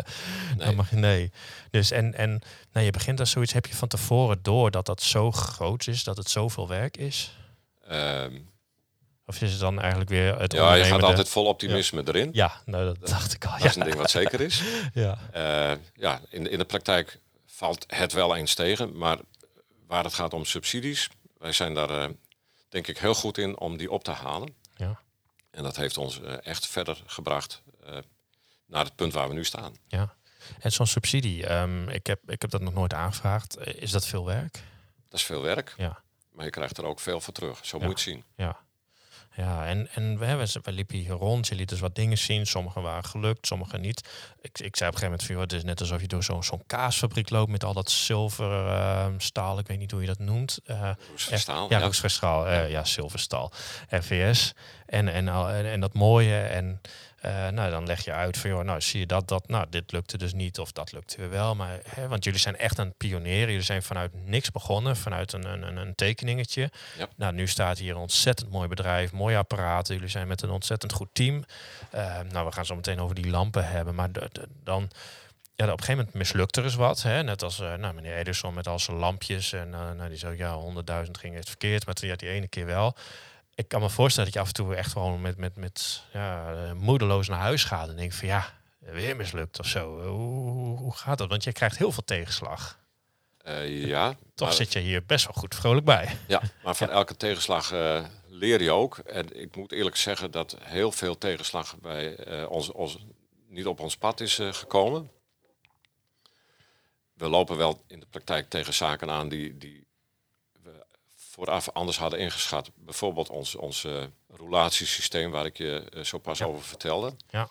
dan 0.57 0.75
mag 0.75 0.89
je, 0.89 0.95
nee. 0.95 1.31
Dus 1.71 1.91
en, 1.91 2.13
en 2.13 2.41
nou, 2.71 2.85
je 2.85 2.91
begint 2.91 3.19
als 3.19 3.31
zoiets, 3.31 3.53
heb 3.53 3.65
je 3.65 3.75
van 3.75 3.87
tevoren 3.87 4.39
door 4.41 4.71
dat 4.71 4.85
dat 4.85 5.01
zo 5.01 5.31
groot 5.31 5.87
is, 5.87 6.03
dat 6.03 6.17
het 6.17 6.29
zoveel 6.29 6.67
werk 6.67 6.97
is? 6.97 7.37
Ehm, 7.87 8.39
Of 9.29 9.41
is 9.41 9.51
het 9.51 9.59
dan 9.59 9.79
eigenlijk 9.79 10.09
weer 10.09 10.39
het 10.39 10.53
ja, 10.53 10.73
je 10.73 10.83
gaat 10.83 11.03
altijd 11.03 11.29
vol 11.29 11.45
optimisme 11.45 12.01
erin. 12.07 12.29
Ja, 12.33 12.61
nou, 12.65 12.85
dat 12.85 13.07
dacht 13.09 13.33
ik 13.33 13.45
al. 13.45 13.51
Dat 13.51 13.61
Ja. 13.61 13.67
is 13.69 13.75
een 13.75 13.83
ding 13.83 13.95
wat 13.95 14.09
zeker 14.09 14.41
is. 14.41 14.61
Ja. 14.93 15.17
Eh, 15.31 15.77
ja, 15.93 16.21
in, 16.29 16.43
de- 16.43 16.49
in 16.49 16.57
de 16.57 16.65
praktijk 16.65 17.19
valt 17.45 17.85
het 17.87 18.13
wel 18.13 18.35
eens 18.35 18.53
tegen. 18.53 18.97
Maar 18.97 19.17
waar 19.87 20.03
het 20.03 20.13
gaat 20.13 20.33
om 20.33 20.45
subsidies, 20.45 21.09
wij 21.37 21.51
zijn 21.51 21.73
daar 21.73 21.89
eh, 21.89 22.09
denk 22.69 22.87
ik 22.87 22.97
heel 22.97 23.13
goed 23.13 23.37
in 23.37 23.57
om 23.59 23.77
die 23.77 23.91
op 23.91 24.03
te 24.03 24.11
halen. 24.11 24.55
Ja. 24.75 24.99
En 25.51 25.63
dat 25.63 25.75
heeft 25.75 25.97
ons 25.97 26.21
eh, 26.21 26.33
echt 26.45 26.67
verder 26.67 27.01
gebracht 27.05 27.61
naar 28.65 28.83
het 28.83 28.95
punt 28.95 29.13
waar 29.13 29.27
we 29.27 29.33
nu 29.33 29.43
staan. 29.45 29.75
ja. 29.87 30.15
En 30.59 30.71
zo'n 30.71 30.87
subsidie, 30.87 31.45
ehm, 31.47 31.89
ik, 31.89 32.07
heb, 32.07 32.31
ik 32.31 32.41
heb 32.41 32.51
dat 32.51 32.61
nog 32.61 32.73
nooit 32.73 32.93
aangevraagd. 32.93 33.57
Is 33.75 33.91
dat 33.91 34.07
veel 34.07 34.25
werk? 34.25 34.53
Dat 35.09 35.19
is 35.19 35.23
veel 35.25 35.41
werk, 35.41 35.73
Ja. 35.77 35.99
maar 36.31 36.45
je 36.45 36.51
krijgt 36.51 36.77
er 36.77 36.85
ook 36.85 36.99
veel 36.99 37.21
voor 37.21 37.33
terug. 37.33 37.65
Zo 37.65 37.77
Ja. 37.79 37.85
moet 37.85 37.99
je 38.03 38.09
het 38.11 38.13
zien. 38.15 38.23
Ja. 38.45 38.59
Ja, 39.37 39.65
en, 39.65 39.87
en 39.93 40.17
we, 40.19 40.25
hebben, 40.25 40.47
we 40.63 40.71
liepen 40.71 40.97
hier 40.97 41.11
rond. 41.11 41.47
Je 41.47 41.55
liet 41.55 41.69
dus 41.69 41.79
wat 41.79 41.95
dingen 41.95 42.17
zien. 42.17 42.45
Sommige 42.45 42.81
waren 42.81 43.05
gelukt, 43.05 43.47
sommige 43.47 43.77
niet. 43.77 44.07
Ik, 44.41 44.59
ik 44.59 44.75
zei 44.75 44.89
op 44.89 44.95
een 44.95 44.99
gegeven 44.99 45.03
moment 45.03 45.23
van, 45.23 45.35
joh, 45.35 45.43
het 45.43 45.53
is 45.53 45.63
net 45.63 45.79
alsof 45.79 46.01
je 46.01 46.07
door 46.07 46.23
zo'n 46.23 46.43
zo'n 46.43 46.63
kaasfabriek 46.67 47.29
loopt 47.29 47.51
met 47.51 47.63
al 47.63 47.73
dat 47.73 47.91
zilver 47.91 48.67
ehm, 48.67 49.13
staal. 49.19 49.59
Ik 49.59 49.67
weet 49.67 49.77
niet 49.79 49.91
hoe 49.91 50.01
je 50.01 50.07
dat 50.07 50.19
noemt. 50.19 50.59
Roesverstaal. 51.11 51.69
ja, 51.69 51.77
ja. 51.77 51.85
roestverstaal. 51.85 52.47
eh, 52.47 52.69
ja, 52.69 52.83
zilverstaal. 52.83 53.51
RVS. 53.89 54.53
En, 54.85 55.07
en, 55.07 55.27
en, 55.27 55.65
en 55.65 55.79
dat 55.79 55.93
mooie. 55.93 56.37
En 56.39 56.81
eh, 57.21 57.47
nou, 57.47 57.69
dan 57.71 57.85
leg 57.85 58.03
je 58.05 58.11
uit 58.13 58.37
van, 58.37 58.49
joh, 58.49 58.63
nou 58.63 58.81
zie 58.81 58.99
je 58.99 59.05
dat, 59.05 59.27
dat, 59.27 59.47
nou, 59.47 59.65
dit 59.69 59.91
lukte 59.91 60.17
dus 60.17 60.33
niet 60.33 60.59
of 60.59 60.71
dat 60.71 60.91
lukte 60.91 61.17
weer 61.17 61.29
wel. 61.29 61.55
Maar, 61.55 61.79
hè, 61.89 62.07
want 62.07 62.23
jullie 62.23 62.39
zijn 62.39 62.57
echt 62.57 62.79
aan 62.79 62.87
het 62.87 62.97
pionieren. 62.97 63.47
Jullie 63.47 63.61
zijn 63.61 63.83
vanuit 63.83 64.11
niks 64.25 64.51
begonnen, 64.51 64.97
vanuit 64.97 65.33
een, 65.33 65.45
een, 65.45 65.77
een- 65.77 65.95
tekeningetje. 65.95 66.71
Ja. 66.97 67.07
Nou, 67.15 67.33
nu 67.33 67.47
staat 67.47 67.77
hier 67.77 67.91
een 67.91 68.01
ontzettend 68.01 68.49
mooi 68.51 68.67
bedrijf, 68.67 69.11
mooie 69.11 69.37
apparaten. 69.37 69.93
Jullie 69.95 70.09
zijn 70.09 70.27
met 70.27 70.41
een 70.41 70.49
ontzettend 70.49 70.91
goed 70.93 71.09
team. 71.13 71.43
Eh, 71.91 72.19
nou, 72.31 72.45
we 72.45 72.51
gaan 72.51 72.65
zo 72.65 72.75
meteen 72.75 72.99
over 72.99 73.15
die 73.15 73.29
lampen 73.29 73.67
hebben. 73.69 73.95
Maar 73.95 74.09
dan, 74.63 74.89
ja, 75.55 75.65
op 75.65 75.71
een 75.71 75.79
gegeven 75.79 75.95
moment 75.95 76.13
mislukt 76.13 76.57
er 76.57 76.63
eens 76.63 76.75
wat. 76.75 77.01
Hè? 77.01 77.23
Net 77.23 77.43
als 77.43 77.59
eh, 77.59 77.73
nou, 77.73 77.93
meneer 77.93 78.15
Ederson 78.15 78.53
met 78.53 78.67
al 78.67 78.79
zijn 78.79 78.97
lampjes. 78.97 79.53
En 79.53 79.69
nou, 79.69 80.07
die 80.09 80.17
zo, 80.17 80.31
ja, 80.31 80.53
honderdduizend 80.53 81.17
ging 81.17 81.35
het 81.35 81.47
verkeerd. 81.47 81.85
Maar 81.85 81.95
ja, 81.99 82.15
die 82.15 82.29
ene 82.29 82.47
keer 82.47 82.65
wel. 82.65 82.95
Ik 83.57 83.67
kan 83.67 83.81
me 83.81 83.89
voorstellen 83.89 84.31
dat 84.31 84.33
je 84.33 84.41
af 84.41 84.47
en 84.47 84.65
toe 84.65 84.75
echt 84.75 84.91
gewoon 84.91 85.21
met, 85.21 85.37
met, 85.37 85.55
met 85.55 86.03
ja, 86.13 86.53
eh, 86.53 86.73
moedeloos 86.73 87.27
naar 87.27 87.39
huis 87.39 87.63
gaat. 87.63 87.89
En 87.89 87.95
denkt 87.95 88.15
van 88.15 88.27
ja, 88.27 88.53
weer 88.79 89.15
mislukt 89.15 89.59
of 89.59 89.65
zo. 89.65 90.01
Hoe, 90.01 90.49
hoe, 90.49 90.77
hoe 90.77 90.95
gaat 90.95 91.17
dat? 91.17 91.29
Want 91.29 91.43
je 91.43 91.51
krijgt 91.51 91.77
heel 91.77 91.91
veel 91.91 92.03
tegenslag. 92.03 92.79
Eh, 93.37 93.85
ja, 93.85 94.15
Toch 94.35 94.53
zit 94.53 94.73
je 94.73 94.79
hier 94.79 95.05
best 95.05 95.25
wel 95.25 95.33
goed 95.33 95.55
vrolijk 95.55 95.85
bij. 95.85 96.17
ja, 96.27 96.41
maar 96.63 96.75
van 96.75 96.89
elke 96.89 97.17
tegenslag 97.17 97.71
eh, 97.71 98.05
leer 98.27 98.61
je 98.61 98.71
ook. 98.71 98.97
En 98.97 99.41
ik 99.41 99.55
moet 99.55 99.71
eerlijk 99.71 99.95
zeggen 99.95 100.31
dat 100.31 100.57
heel 100.61 100.91
veel 100.91 101.17
tegenslag 101.17 101.77
bij 101.79 102.45
ons, 102.45 102.71
ons, 102.71 102.97
niet 103.47 103.65
op 103.65 103.79
ons 103.79 103.97
pad 103.97 104.19
is 104.19 104.39
gekomen. 104.41 105.11
We 107.13 107.27
lopen 107.27 107.57
wel 107.57 107.83
in 107.87 107.99
de 107.99 108.07
praktijk 108.09 108.49
tegen 108.49 108.73
zaken 108.73 109.09
aan 109.09 109.29
die, 109.29 109.57
die 109.57 109.86
vooraf 111.37 111.69
anders 111.69 111.97
hadden 111.97 112.19
ingeschat. 112.19 112.69
Bijvoorbeeld 112.75 113.29
ons, 113.29 113.55
ons 113.55 113.83
eh, 113.83 114.03
roulatiesysteem 114.27 115.31
waar 115.31 115.45
ik 115.45 115.57
je 115.57 115.89
eh, 115.93 116.03
zo 116.03 116.17
pas 116.17 116.37
Ja. 116.37 116.45
over 116.45 116.63
vertelde. 116.63 117.13
Ja. 117.29 117.49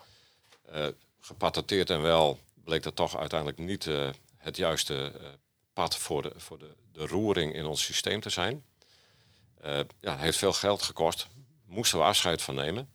Eh, 0.71 0.87
gepatenteerd 1.19 1.89
en 1.89 2.01
wel 2.01 2.39
bleek 2.63 2.83
dat 2.83 2.95
toch 2.95 3.17
uiteindelijk 3.17 3.59
niet 3.59 3.87
het 4.37 4.57
juiste 4.57 5.13
pad 5.73 5.97
voor, 5.97 6.21
de, 6.21 6.31
voor 6.37 6.59
de, 6.59 6.75
de 6.91 7.07
roering 7.07 7.53
in 7.53 7.65
ons 7.65 7.83
systeem 7.83 8.19
te 8.19 8.29
zijn. 8.29 8.65
Ja, 10.01 10.17
heeft 10.17 10.37
veel 10.37 10.53
geld 10.53 10.81
gekost. 10.81 11.27
Moesten 11.65 11.97
we 11.99 12.03
afscheid 12.05 12.41
van 12.41 12.55
nemen. 12.55 12.89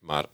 Maar 0.00 0.26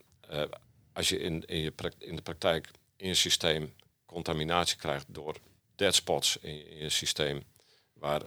als 0.92 1.08
je 1.08 1.18
in, 1.18 1.44
in, 1.46 1.58
je 1.60 1.72
in 1.99 2.16
de 2.16 2.22
praktijk 2.22 2.70
in 2.96 3.08
je 3.08 3.14
systeem 3.14 3.75
contaminatie 4.06 4.76
krijgt 4.76 5.04
door 5.08 5.37
dead 5.75 5.94
spots 5.94 6.37
in, 6.37 6.56
je- 6.56 6.68
in 6.68 6.76
je 6.76 6.88
systeem, 6.88 7.44
waar, 7.92 8.22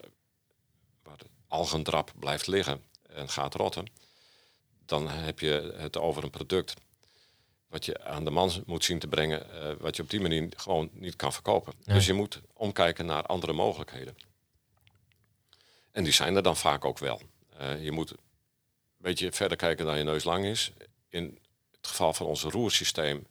algendrap 1.54 2.12
blijft 2.20 2.48
liggen 2.48 2.84
en 3.10 3.30
gaat 3.30 3.54
rotten, 3.54 3.86
dan 4.86 5.10
heb 5.10 5.40
je 5.40 5.74
het 5.78 5.98
over 5.98 6.24
een 6.24 6.30
product 6.30 6.74
wat 7.68 7.86
je 7.86 8.04
aan 8.04 8.24
de 8.24 8.30
man 8.30 8.52
moet 8.66 8.84
zien 8.84 9.00
te 9.00 9.08
brengen, 9.08 9.52
eh, 9.52 9.76
wat 9.80 9.96
je 9.96 10.02
op 10.02 10.10
die 10.10 10.20
manier 10.20 10.50
gewoon 10.56 10.90
niet 10.94 11.16
kan 11.16 11.34
verkopen. 11.34 11.74
Nee. 11.84 11.96
Dus 11.96 12.06
je 12.06 12.14
moet 12.14 12.42
omkijken 12.54 13.06
naar 13.06 13.24
andere 13.24 13.54
mogelijkheden. 13.54 14.18
En 15.92 16.04
die 16.04 16.14
zijn 16.14 16.36
er 16.36 16.44
dan 16.44 16.58
vaak 16.58 16.86
ook 16.86 17.00
wel. 17.00 17.22
Eh, 17.58 17.84
je 17.84 17.92
moet 17.92 18.12
een 18.12 18.18
beetje 18.98 19.32
verder 19.32 19.58
kijken 19.58 19.86
dan 19.86 19.98
je 19.98 20.04
neus 20.04 20.24
lang 20.24 20.46
is. 20.46 20.72
In 21.10 21.40
het 21.72 21.88
geval 21.88 22.14
van 22.14 22.26
ons 22.26 22.44
roersysteem 22.44 23.28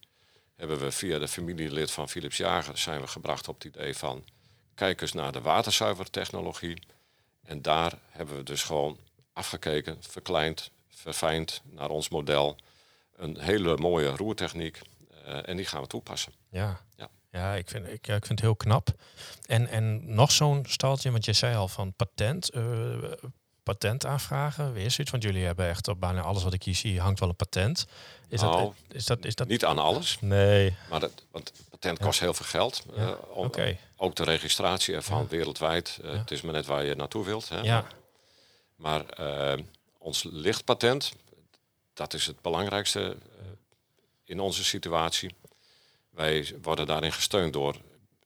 hebben 0.55 0.79
we 0.79 0.91
via 0.91 1.19
de 1.19 1.27
familielid 1.27 1.91
van 1.91 2.09
Philips 2.09 2.37
Jager 2.37 2.77
zijn 2.77 3.01
we 3.01 3.07
gebracht 3.07 3.47
op 3.47 3.55
het 3.55 3.75
idee 3.75 3.97
van 3.97 4.23
kijk 4.73 5.01
eens 5.01 5.13
naar 5.13 5.31
de 5.31 5.41
waterzuivertechnologie. 5.41 6.81
En 7.45 7.61
daar 7.61 7.93
hebben 8.09 8.35
we 8.35 8.43
dus 8.43 8.63
gewoon 8.63 8.97
afgekeken, 9.33 9.97
verkleind, 9.99 10.71
verfijnd 10.89 11.61
naar 11.63 11.89
ons 11.89 12.09
model. 12.09 12.55
Een 13.15 13.39
hele 13.39 13.77
mooie 13.77 14.09
roertechniek. 14.09 14.79
eh, 15.25 15.49
en 15.49 15.55
die 15.57 15.65
gaan 15.65 15.81
we 15.81 15.87
toepassen. 15.87 16.33
Ja. 16.49 16.81
Ja. 16.95 17.09
Ja, 17.31 17.53
ik 17.53 17.69
vind, 17.69 17.87
ik, 17.87 18.05
ja, 18.05 18.15
ik 18.15 18.25
vind 18.25 18.39
het 18.39 18.47
heel 18.47 18.55
knap. 18.55 18.89
En, 19.45 19.67
en 19.67 20.15
nog 20.15 20.31
zo'n 20.31 20.65
staltje, 20.67 21.11
want 21.11 21.25
je 21.25 21.33
zei 21.33 21.55
al 21.55 21.67
van 21.67 21.93
patent, 21.93 22.49
eh 22.49 23.11
patent 23.63 24.05
aanvragen, 24.05 24.73
weer 24.73 24.91
zoiets. 24.91 25.11
Want 25.11 25.23
jullie 25.23 25.45
hebben 25.45 25.67
echt 25.67 25.87
op 25.87 25.99
bijna 25.99 26.21
alles 26.21 26.43
wat 26.43 26.53
ik 26.53 26.63
hier 26.63 26.75
zie, 26.75 26.99
hangt 26.99 27.19
wel 27.19 27.29
een 27.29 27.35
patent. 27.35 27.85
Is 28.27 28.41
Nou, 28.41 28.61
dat, 28.61 28.95
is 28.95 29.05
dat, 29.05 29.25
is 29.25 29.35
dat 29.35 29.47
Niet 29.47 29.65
aan 29.65 29.79
alles, 29.79 30.17
Nee, 30.21 30.75
maar 30.89 30.99
dat, 30.99 31.11
want 31.31 31.51
het 31.89 31.99
patent 31.99 32.09
kost 32.09 32.19
heel 32.19 32.33
veel 32.33 32.45
geld. 32.45 32.83
Eh. 32.95 33.11
Ook 33.95 34.15
de 34.15 34.23
registratie 34.23 34.95
ervan 34.95 35.27
wereldwijd. 35.27 35.99
Eh. 36.03 36.11
Het 36.11 36.31
is 36.31 36.41
maar 36.41 36.53
net 36.53 36.65
waar 36.65 36.85
je 36.85 36.95
naartoe 36.95 37.25
wilt. 37.25 37.49
Hè. 37.49 37.59
Ja, 37.61 37.85
Maar 38.75 39.05
eh, 39.05 39.59
ons 39.97 40.23
lichtpatent, 40.23 41.13
dat 41.93 42.13
is 42.13 42.25
het 42.25 42.41
belangrijkste 42.41 43.17
in 44.23 44.39
onze 44.39 44.63
situatie. 44.63 45.35
Wij 46.09 46.55
worden 46.61 46.87
daarin 46.87 47.13
gesteund 47.13 47.53
door 47.53 47.75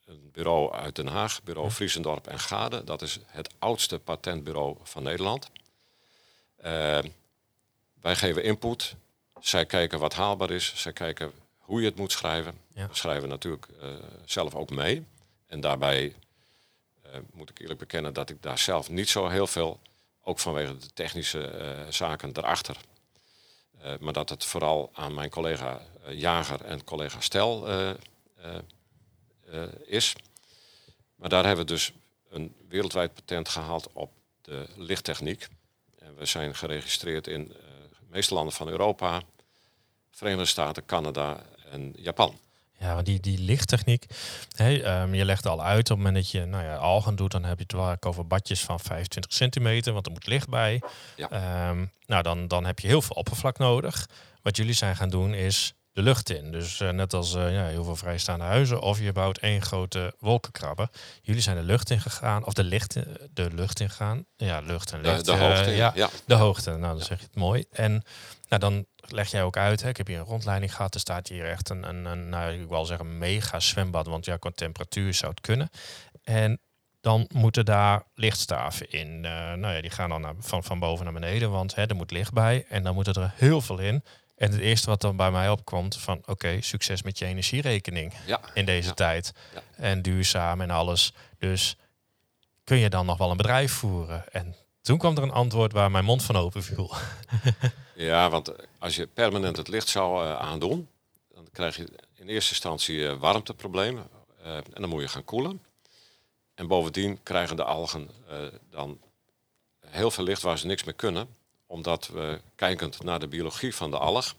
een 0.05 0.29
bureau 0.31 0.73
uit 0.73 0.95
Den 0.95 1.07
Haag, 1.07 1.43
bureau 1.43 1.69
Friesendorp 1.69 2.27
en 2.27 2.39
Gade. 2.39 2.83
Dat 2.83 3.01
is 3.01 3.19
het 3.25 3.49
oudste 3.59 3.99
patentbureau 3.99 4.77
van 4.83 5.03
Nederland. 5.03 5.49
Wij 8.01 8.15
geven 8.15 8.43
input. 8.43 8.95
Zij 9.39 9.65
kijken 9.65 9.99
wat 9.99 10.13
haalbaar 10.13 10.51
is. 10.51 10.73
Zij 10.75 10.93
kijken 10.93 11.33
hoe 11.67 11.81
je 11.81 11.85
het 11.87 11.95
moet 11.95 12.11
schrijven. 12.11 12.57
Ja. 12.73 12.87
We 12.87 12.95
schrijven 12.95 13.29
natuurlijk 13.29 13.67
eh, 13.81 13.89
zelf 14.25 14.55
ook 14.55 14.69
mee. 14.69 15.05
En 15.47 15.59
daarbij 15.59 16.15
eh, 17.01 17.11
moet 17.33 17.49
ik 17.49 17.59
eerlijk 17.59 17.79
bekennen 17.79 18.13
dat 18.13 18.29
ik 18.29 18.41
daar 18.41 18.57
zelf 18.57 18.89
niet 18.89 19.09
zo 19.09 19.27
heel 19.27 19.47
veel, 19.47 19.79
ook 20.23 20.39
vanwege 20.39 20.77
de 20.77 20.93
technische 20.93 21.47
eh, 21.47 21.79
zaken 21.89 22.29
erachter, 22.33 22.77
maar 23.99 24.13
dat 24.13 24.29
het 24.29 24.45
vooral 24.45 24.89
aan 24.93 25.13
mijn 25.13 25.29
collega 25.29 25.81
Jager 26.09 26.65
en 26.65 26.83
collega 26.83 27.19
Stel 27.21 27.67
is. 29.85 30.15
Maar 31.15 31.29
daar 31.29 31.45
hebben 31.45 31.65
we 31.65 31.71
dus 31.71 31.91
een 32.29 32.55
wereldwijd 32.67 33.13
patent 33.13 33.49
gehaald 33.49 33.89
op 33.93 34.11
de 34.41 34.65
lichttechniek. 34.75 35.47
En 35.99 36.15
we 36.15 36.25
zijn 36.25 36.55
geregistreerd 36.55 37.27
in 37.27 37.47
de 37.47 37.55
meeste 38.09 38.33
landen 38.33 38.53
van 38.53 38.67
Europa, 38.67 39.21
Verenigde 40.11 40.45
Staten, 40.45 40.85
Canada 40.85 41.43
en 41.71 41.93
Japan. 41.97 42.37
Ja, 42.79 42.93
want 42.93 43.05
die, 43.05 43.19
die 43.19 43.39
lichttechniek, 43.39 44.05
hè, 44.55 44.77
ehm, 44.81 45.13
je 45.13 45.25
legt 45.25 45.45
al 45.45 45.63
uit 45.63 45.79
op 45.79 45.87
het 45.87 45.97
moment 45.97 46.15
dat 46.15 46.31
je 46.31 46.45
nou 46.45 46.63
ja, 46.63 46.75
algen 46.75 47.15
doet, 47.15 47.31
dan 47.31 47.43
heb 47.43 47.57
je 47.57 47.63
het 47.63 47.71
wel 47.71 47.95
over 47.99 48.27
badjes 48.27 48.61
van 48.61 48.79
25 48.79 49.33
centimeter, 49.33 49.93
want 49.93 50.05
er 50.05 50.11
moet 50.11 50.27
licht 50.27 50.49
bij. 50.49 50.81
Ja. 51.15 51.29
Ehm, 51.29 51.85
nou, 52.05 52.23
dan, 52.23 52.47
dan 52.47 52.65
heb 52.65 52.79
je 52.79 52.87
heel 52.87 53.01
veel 53.01 53.15
oppervlak 53.15 53.57
nodig. 53.57 54.07
Wat 54.41 54.57
jullie 54.57 54.73
zijn 54.73 54.95
gaan 54.95 55.09
doen 55.09 55.33
is 55.33 55.73
de 55.91 56.01
lucht 56.01 56.29
in. 56.29 56.51
Dus 56.51 56.79
eh, 56.79 56.89
net 56.89 57.13
als 57.13 57.35
eh, 57.35 57.53
ja, 57.53 57.65
heel 57.65 57.83
veel 57.83 57.95
vrijstaande 57.95 58.45
huizen, 58.45 58.81
of 58.81 58.99
je 58.99 59.11
bouwt 59.11 59.37
één 59.37 59.61
grote 59.61 60.13
wolkenkrabber. 60.19 60.89
Jullie 61.21 61.41
zijn 61.41 61.55
de 61.57 61.63
lucht 61.63 61.89
in 61.89 62.01
gegaan, 62.01 62.45
of 62.45 62.53
de, 62.53 62.63
licht, 62.63 62.95
in- 62.95 63.17
de 63.33 63.49
lucht 63.53 63.79
in 63.79 63.89
gegaan. 63.89 64.25
Ja, 64.35 64.59
lucht 64.59 64.91
en 64.91 65.01
De, 65.01 65.11
licht. 65.11 65.25
de 65.25 65.31
eh, 65.31 65.39
hoogte, 65.39 65.71
ja, 65.71 65.91
ja. 65.95 66.09
de 66.25 66.33
hoogte, 66.35 66.69
nou 66.69 66.97
dan 66.97 67.05
zeg 67.05 67.19
je 67.19 67.25
het 67.25 67.35
mooi. 67.35 67.65
En 67.71 68.03
nou, 68.47 68.61
dan 68.61 68.85
leg 68.97 69.31
jij 69.31 69.43
ook 69.43 69.57
uit, 69.57 69.81
hè, 69.81 69.89
ik 69.89 69.97
heb 69.97 70.07
hier 70.07 70.19
een 70.19 70.25
rondleiding 70.25 70.75
gehad, 70.75 70.93
er 70.93 70.99
staat 70.99 71.27
hier 71.27 71.45
echt 71.49 71.69
een, 71.69 71.83
een, 71.89 72.05
een 72.05 72.29
nou, 72.29 72.51
ik 72.61 72.67
wil 72.69 72.85
zeggen, 72.85 73.17
mega 73.17 73.59
zwembad, 73.59 74.07
want 74.07 74.25
ja, 74.25 74.37
qua 74.37 74.51
temperatuur 74.55 75.13
zou 75.13 75.31
het 75.31 75.41
kunnen. 75.41 75.69
En 76.23 76.59
dan 77.01 77.29
moeten 77.33 77.65
daar 77.65 78.03
lichtstaven 78.15 78.91
in. 78.91 79.25
Eh, 79.25 79.31
nou 79.53 79.73
ja, 79.75 79.81
die 79.81 79.89
gaan 79.91 80.09
dan 80.09 80.21
naar, 80.21 80.33
van, 80.39 80.63
van 80.63 80.79
boven 80.79 81.03
naar 81.03 81.13
beneden, 81.13 81.51
want 81.51 81.75
hè, 81.75 81.85
er 81.85 81.95
moet 81.95 82.11
licht 82.11 82.33
bij. 82.33 82.65
En 82.69 82.83
dan 82.83 82.93
moet 82.93 83.07
er 83.07 83.31
heel 83.35 83.61
veel 83.61 83.79
in. 83.79 84.03
En 84.35 84.51
het 84.51 84.59
eerste 84.59 84.89
wat 84.89 85.01
dan 85.01 85.15
bij 85.15 85.31
mij 85.31 85.49
opkomt 85.49 85.97
van 85.97 86.21
oké, 86.25 86.61
succes 86.61 87.01
met 87.03 87.19
je 87.19 87.25
energierekening 87.25 88.13
Ja, 88.25 88.39
in 88.53 88.65
deze 88.65 88.87
Ja. 88.87 88.93
tijd. 88.93 89.33
Ja. 89.53 89.61
En 89.75 90.01
duurzaam 90.01 90.61
en 90.61 90.69
alles. 90.69 91.13
Dus 91.37 91.75
kun 92.63 92.77
je 92.77 92.89
dan 92.89 93.05
nog 93.05 93.17
wel 93.17 93.31
een 93.31 93.37
bedrijf 93.37 93.71
voeren? 93.71 94.31
En 94.31 94.55
toen 94.87 94.97
kwam 94.97 95.17
er 95.17 95.23
een 95.23 95.31
antwoord 95.31 95.71
waar 95.71 95.91
mijn 95.91 96.05
mond 96.05 96.23
van 96.23 96.35
open 96.35 96.63
viel. 96.63 96.91
ja, 98.09 98.29
want 98.29 98.47
eh, 98.47 98.65
als 98.79 98.95
je 98.95 99.07
permanent 99.07 99.57
het 99.57 99.67
licht 99.67 99.87
zou 99.87 100.25
eh, 100.25 100.39
aandoen, 100.39 100.87
dan 101.33 101.47
krijg 101.51 101.77
je 101.77 101.87
in 102.15 102.27
eerste 102.27 102.51
instantie 102.51 103.07
eh, 103.07 103.19
warmteproblemen. 103.19 104.09
en 104.43 104.63
dan 104.81 104.89
moet 104.89 105.01
je 105.01 105.07
gaan 105.07 105.23
koelen. 105.23 105.61
En 106.55 106.67
bovendien 106.67 107.23
krijgen 107.23 107.55
de 107.55 107.63
algen 107.63 108.09
dan 108.69 108.99
heel 109.85 110.11
veel 110.11 110.23
licht 110.23 110.41
waar 110.41 110.57
ze 110.57 110.65
niks 110.65 110.83
mee 110.83 110.95
kunnen. 110.95 111.35
Omdat 111.65 112.07
we, 112.07 112.41
kijkend 112.55 113.03
naar 113.03 113.19
de 113.19 113.27
biologie 113.27 113.75
van 113.75 113.91
de 113.91 113.97
alg, 113.97 114.35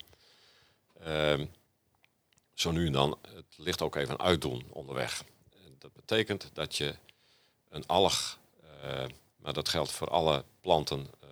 eh, 1.00 1.40
zo 2.54 2.70
nu 2.70 2.86
en 2.86 2.92
dan 2.92 3.18
het 3.34 3.54
licht 3.56 3.82
ook 3.82 3.96
even 3.96 4.20
uitdoen 4.20 4.66
onderweg. 4.68 5.24
Dat 5.78 5.92
betekent 5.92 6.50
dat 6.52 6.76
je 6.76 6.94
een 7.68 7.86
alg, 7.86 8.38
maar 9.38 9.52
dat 9.52 9.68
geldt 9.68 9.90
voor 9.92 10.09
alle 10.09 10.45
planten, 10.61 11.07
eh, 11.21 11.28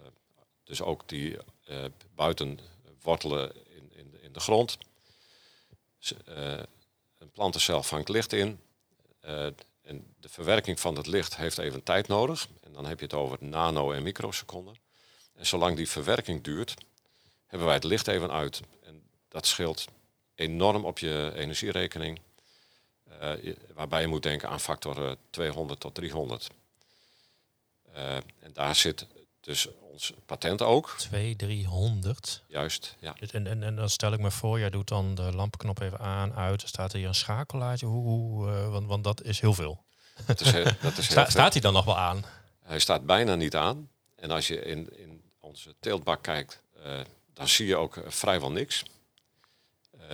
dus 0.64 0.82
ook 0.82 1.08
die 1.08 1.36
eh, 1.64 1.84
buiten 2.14 2.58
wortelen 3.02 3.52
in, 3.74 3.90
in, 3.92 4.10
de- 4.10 4.20
in 4.22 4.32
de 4.32 4.40
grond. 4.40 4.78
Eh, 6.24 6.58
een 7.18 7.30
plantencel 7.32 7.82
vangt 7.82 8.08
licht 8.08 8.32
in. 8.32 8.60
en 9.82 10.14
de 10.20 10.28
verwerking 10.28 10.80
van 10.80 10.96
het 10.96 11.06
licht 11.06 11.36
heeft 11.36 11.58
even 11.58 11.82
tijd 11.82 12.08
nodig. 12.08 12.48
En 12.62 12.72
dan 12.72 12.86
heb 12.86 12.98
je 12.98 13.04
het 13.04 13.14
over 13.14 13.36
nano- 13.40 13.92
en 13.92 14.02
microseconden. 14.02 14.74
En 15.34 15.46
zolang 15.46 15.76
die 15.76 15.88
verwerking 15.88 16.42
duurt, 16.42 16.74
hebben 17.46 17.66
wij 17.66 17.76
het 17.76 17.84
licht 17.84 18.08
even 18.08 18.30
uit. 18.30 18.60
En 18.82 19.02
dat 19.28 19.46
scheelt 19.46 19.84
enorm 20.34 20.84
op 20.84 20.98
je 20.98 21.32
energierekening. 21.34 22.20
waarbij 23.74 24.00
je 24.00 24.06
moet 24.06 24.22
denken 24.22 24.48
aan 24.48 24.60
factor 24.60 25.06
eh, 25.06 25.12
200 25.30 25.80
tot 25.80 25.94
300. 25.94 26.48
Eh, 27.96 28.14
en 28.16 28.52
daar 28.52 28.74
zit 28.74 29.06
dus 29.40 29.68
ons 29.80 30.12
patent 30.26 30.62
ook. 30.62 30.94
2, 30.98 31.36
300. 31.36 32.42
Juist, 32.48 32.96
ja. 32.98 33.16
En, 33.30 33.46
en, 33.46 33.62
en 33.62 33.76
dan 33.76 33.90
stel 33.90 34.12
ik 34.12 34.20
me 34.20 34.30
voor, 34.30 34.58
jij 34.58 34.70
doet 34.70 34.88
dan 34.88 35.14
de 35.14 35.22
lampenknop 35.34 35.80
even 35.80 35.98
aan, 35.98 36.34
uit. 36.34 36.62
Er 36.62 36.68
staat 36.68 36.92
hier 36.92 37.06
een 37.08 37.14
schakelaartje. 37.14 37.86
Hoe, 37.86 38.02
hoe, 38.04 38.50
eh, 38.50 38.68
want, 38.70 38.86
want 38.86 39.04
dat 39.04 39.22
is 39.22 39.40
heel 39.40 39.54
veel. 39.54 39.84
Dat 40.26 40.40
is, 40.40 40.50
heel- 40.50 40.64
dat 40.80 40.98
is 40.98 41.04
Sta- 41.10 41.22
veel. 41.22 41.30
staat 41.30 41.52
hij 41.52 41.62
dan 41.62 41.72
nog 41.72 41.84
wel 41.84 41.98
aan? 41.98 42.24
Hij 42.62 42.78
staat 42.78 43.06
bijna 43.06 43.34
niet 43.34 43.54
aan. 43.56 43.90
En 44.16 44.30
als 44.30 44.46
je 44.48 44.60
in, 44.64 44.98
in 44.98 45.22
onze 45.40 45.74
teeltbak 45.80 46.22
kijkt, 46.22 46.62
eh, 46.82 47.00
dan 47.34 47.48
zie 47.48 47.66
je 47.66 47.76
ook 47.76 48.02
vrijwel 48.06 48.50
niks. 48.50 48.82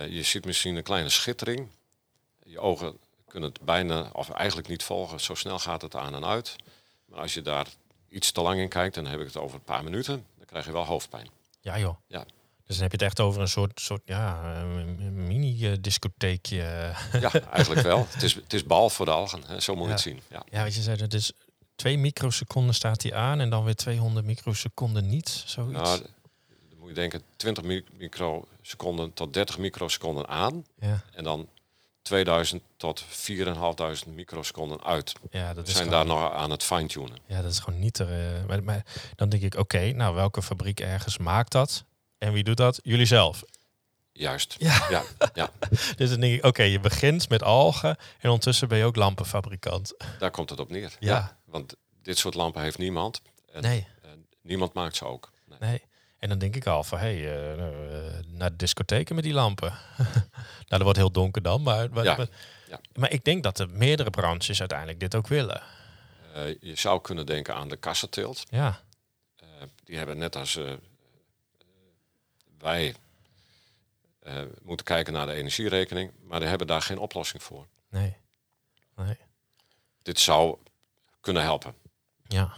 Je 0.09 0.23
ziet 0.23 0.45
misschien 0.45 0.75
een 0.75 0.83
kleine 0.83 1.09
schittering. 1.09 1.69
Je 2.43 2.59
ogen 2.59 2.97
kunnen 3.27 3.49
het 3.49 3.61
bijna, 3.61 4.09
of 4.13 4.29
eigenlijk 4.29 4.67
niet 4.67 4.83
volgen. 4.83 5.19
Zo 5.19 5.35
snel 5.35 5.59
gaat 5.59 5.81
het 5.81 5.95
aan 5.95 6.15
en 6.15 6.25
uit. 6.25 6.55
Maar 7.13 7.21
als 7.21 7.33
je 7.33 7.41
daar 7.41 7.67
iets 8.09 8.31
te 8.31 8.41
lang 8.41 8.59
in 8.59 8.69
kijkt, 8.69 8.95
dan 8.95 9.05
heb 9.05 9.19
ik 9.19 9.25
het 9.25 9.37
over 9.37 9.55
een 9.55 9.63
paar 9.63 9.83
minuten. 9.83 10.25
Dan 10.37 10.45
krijg 10.45 10.65
je 10.65 10.71
wel 10.71 10.85
hoofdpijn. 10.85 11.27
Ja 11.61 11.79
joh. 11.79 11.95
Ja. 12.07 12.25
Dus 12.65 12.75
dan 12.75 12.81
heb 12.89 12.91
je 12.91 12.97
het 12.97 13.05
echt 13.05 13.19
over 13.19 13.41
een 13.41 13.47
soort, 13.47 13.79
soort 13.79 14.01
ja, 14.05 14.41
mini-discotheekje. 15.11 16.55
Ja, 17.19 17.31
eigenlijk 17.51 17.81
wel. 17.81 18.05
Het 18.09 18.23
is, 18.23 18.33
het 18.33 18.53
is 18.53 18.63
bal 18.63 18.89
voor 18.89 19.05
de 19.05 19.11
algen. 19.11 19.43
Hè. 19.47 19.59
Zo 19.59 19.73
moet 19.75 19.81
je 19.83 19.87
Ja. 19.87 19.93
het 19.93 20.03
zien. 20.03 20.21
Ja. 20.29 20.43
Ja, 20.51 20.63
wat 20.63 20.75
je 20.75 20.81
zei, 20.81 21.01
het 21.01 21.13
is 21.13 21.31
twee 21.75 21.97
microseconden 21.97 22.75
staat 22.75 23.01
hij 23.01 23.13
aan 23.13 23.39
en 23.39 23.49
dan 23.49 23.63
weer 23.63 23.75
200 23.75 24.25
microseconden 24.25 25.07
niet. 25.09 25.43
Zoiets. 25.45 25.73
Nou, 25.81 25.97
dan 25.99 26.77
moet 26.79 26.87
je 26.87 26.93
denken 26.93 27.21
20 27.35 27.63
mi- 27.63 27.83
microseconden 27.97 29.13
tot 29.13 29.33
30 29.33 29.57
microseconden 29.57 30.27
aan. 30.27 30.65
ja, 30.79 31.03
En 31.13 31.23
dan 31.23 31.47
2000 32.03 32.61
tot 32.77 33.03
4.500 33.03 34.09
microseconden 34.13 34.83
uit. 34.83 35.13
ja, 35.31 35.53
dat 35.53 35.67
is 35.67 35.73
zijn 35.73 35.87
gewoon, 35.87 36.07
daar 36.07 36.15
nog 36.17 36.31
aan 36.33 36.51
het 36.51 36.63
fine-tunen. 36.63 37.17
ja, 37.25 37.41
dat 37.41 37.51
is 37.51 37.59
gewoon 37.59 37.79
niet 37.79 37.99
er. 37.99 38.35
eh, 38.35 38.45
maar, 38.47 38.63
maar 38.63 38.85
dan 39.15 39.29
denk 39.29 39.43
ik, 39.43 39.55
oké, 39.55 39.91
nou 39.91 40.15
welke 40.15 40.41
fabriek 40.41 40.79
ergens 40.79 41.17
maakt 41.17 41.51
dat? 41.51 41.83
En 42.17 42.33
wie 42.33 42.43
doet 42.43 42.57
dat? 42.57 42.79
Jullie 42.83 43.05
zelf. 43.05 43.43
Juist. 44.11 44.55
Ja. 44.59 44.87
Ja, 44.89 45.03
ja, 45.33 45.49
Dus 45.97 46.09
dan 46.09 46.19
denk 46.19 46.33
ik, 46.37 46.45
oké, 46.45 46.63
je 46.63 46.79
begint 46.79 47.29
met 47.29 47.43
algen 47.43 47.89
en 48.19 48.29
ondertussen 48.29 48.67
ben 48.67 48.77
je 48.77 48.83
ook 48.85 48.95
lampenfabrikant. 48.95 49.93
daar 50.19 50.31
komt 50.31 50.49
het 50.49 50.59
op 50.59 50.69
neer. 50.69 50.95
Ja. 50.99 51.37
Want 51.45 51.75
dit 52.01 52.17
soort 52.17 52.33
lampen 52.33 52.61
heeft 52.61 52.77
niemand. 52.77 53.21
En, 53.51 53.61
Nee, 53.61 53.87
en 54.01 54.25
niemand 54.41 54.73
maakt 54.73 54.95
ze 54.95 55.05
ook. 55.05 55.31
Nee. 55.45 55.57
nee. 55.69 55.81
En 56.23 56.29
dan 56.29 56.37
denk 56.37 56.55
ik 56.55 56.65
al 56.65 56.83
van, 56.83 56.99
hé, 56.99 57.19
hey, 57.19 57.33
eh, 57.33 57.51
eh, 57.51 58.25
naar 58.27 58.49
de 58.49 58.55
discotheken 58.55 59.15
met 59.15 59.23
die 59.23 59.33
lampen. 59.33 59.69
nou, 59.97 60.65
dat 60.67 60.81
wordt 60.81 60.97
heel 60.97 61.11
donker 61.11 61.41
dan, 61.41 61.61
maar, 61.61 61.89
maar, 61.89 62.03
Ja, 62.03 62.15
maar, 62.17 62.27
ja. 62.67 62.79
maar 62.95 63.11
ik 63.11 63.23
denk 63.23 63.43
dat 63.43 63.57
de 63.57 63.67
meerdere 63.67 64.09
branches 64.09 64.59
uiteindelijk 64.59 64.99
dit 64.99 65.15
ook 65.15 65.27
willen. 65.27 65.61
Eh, 66.33 66.61
je 66.61 66.75
zou 66.75 67.01
kunnen 67.01 67.25
denken 67.25 67.55
aan 67.55 67.69
de 67.69 67.77
kassenteelt. 67.77 68.43
Ja, 68.49 68.79
die 69.83 69.97
hebben 69.97 70.17
net 70.17 70.35
als 70.35 70.59
wij 72.57 72.95
moeten 74.61 74.85
kijken 74.85 75.13
naar 75.13 75.25
de 75.25 75.33
energierekening. 75.33 76.11
Maar 76.21 76.39
die 76.39 76.49
hebben 76.49 76.67
daar 76.67 76.81
geen 76.81 76.97
oplossing 76.97 77.43
voor. 77.43 77.67
nee. 77.89 78.17
Nee. 78.95 79.17
Dit 80.01 80.19
zou 80.19 80.57
kunnen 81.21 81.43
helpen. 81.43 81.73
Ja. 82.27 82.53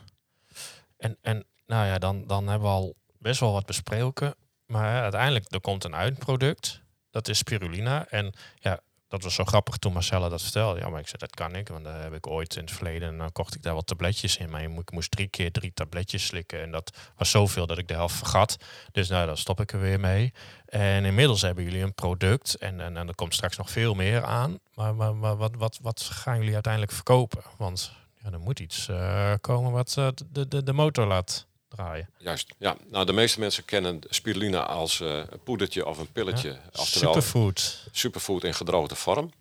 En, 0.97 1.17
en 1.21 1.45
nou 1.65 1.85
ja, 1.85 1.97
dan, 1.97 2.27
dan 2.27 2.47
hebben 2.47 2.67
we 2.67 2.73
al 2.73 2.95
best 3.25 3.39
wel 3.39 3.51
wat 3.51 3.65
besproken. 3.65 4.35
Maar 4.65 5.01
uiteindelijk, 5.01 5.45
er 5.53 5.61
komt 5.61 5.83
een 5.83 5.93
eindproduct. 5.93 6.81
Dat 7.09 7.27
is 7.27 7.37
spirulina. 7.37 8.07
En 8.09 8.33
ja, 8.59 8.79
dat 9.07 9.23
was 9.23 9.33
zo 9.33 9.43
grappig 9.43 9.77
toen 9.77 9.93
Marcella 9.93 10.29
dat 10.29 10.41
vertelde. 10.41 10.79
Ja, 10.79 10.89
maar 10.89 10.99
ik 10.99 11.07
zei, 11.07 11.17
dat 11.17 11.35
kan 11.35 11.55
ik. 11.55 11.67
Want 11.67 11.83
daar 11.83 12.01
heb 12.01 12.13
ik 12.13 12.27
ooit 12.27 12.55
in 12.55 12.61
het 12.61 12.71
verleden... 12.71 13.07
en 13.07 13.17
dan 13.17 13.31
kocht 13.31 13.55
ik 13.55 13.61
daar 13.61 13.73
wat 13.73 13.87
tabletjes 13.87 14.37
in. 14.37 14.49
Maar 14.49 14.63
ik 14.63 14.91
moest 14.91 15.11
drie 15.11 15.27
keer 15.27 15.51
drie 15.51 15.73
tabletjes 15.73 16.25
slikken. 16.25 16.61
En 16.61 16.71
dat 16.71 16.97
was 17.17 17.29
zoveel 17.29 17.67
dat 17.67 17.77
ik 17.77 17.87
de 17.87 17.93
helft 17.93 18.15
vergat. 18.15 18.57
Dus 18.91 19.09
nou, 19.09 19.25
dan 19.25 19.37
stop 19.37 19.59
ik 19.59 19.71
er 19.71 19.79
weer 19.79 19.99
mee. 19.99 20.33
En 20.65 21.05
inmiddels 21.05 21.41
hebben 21.41 21.63
jullie 21.63 21.83
een 21.83 21.93
product. 21.93 22.55
En, 22.55 22.81
en, 22.81 22.97
en 22.97 23.07
er 23.07 23.15
komt 23.15 23.33
straks 23.33 23.57
nog 23.57 23.69
veel 23.69 23.93
meer 23.93 24.23
aan. 24.23 24.59
Maar, 24.73 24.95
maar, 24.95 25.15
maar 25.15 25.37
wat, 25.37 25.55
wat, 25.55 25.79
wat 25.81 26.01
gaan 26.01 26.37
jullie 26.37 26.53
uiteindelijk 26.53 26.91
verkopen? 26.91 27.41
Want 27.57 27.91
ja, 28.23 28.31
er 28.31 28.39
moet 28.39 28.59
iets 28.59 28.87
eh, 28.87 29.33
komen 29.41 29.71
wat 29.71 29.95
eh, 29.97 30.07
de, 30.31 30.47
de, 30.47 30.63
de 30.63 30.73
motor 30.73 31.05
laat 31.05 31.47
draaien. 31.75 32.09
Juist. 32.17 32.53
Ja, 32.57 32.77
nou, 32.89 33.05
de 33.05 33.13
meeste 33.13 33.39
mensen 33.39 33.65
kennen 33.65 34.01
spirulina 34.09 34.65
als 34.65 34.99
eh, 34.99 35.17
een 35.17 35.43
poedertje 35.43 35.85
of 35.85 35.97
een 35.97 36.11
pilletje. 36.11 36.59
Oftewel 36.75 37.13
Superfood. 37.13 37.87
superfood 37.91 38.43
in 38.43 38.53
gedroogde 38.53 38.95
vorm. 38.95 39.31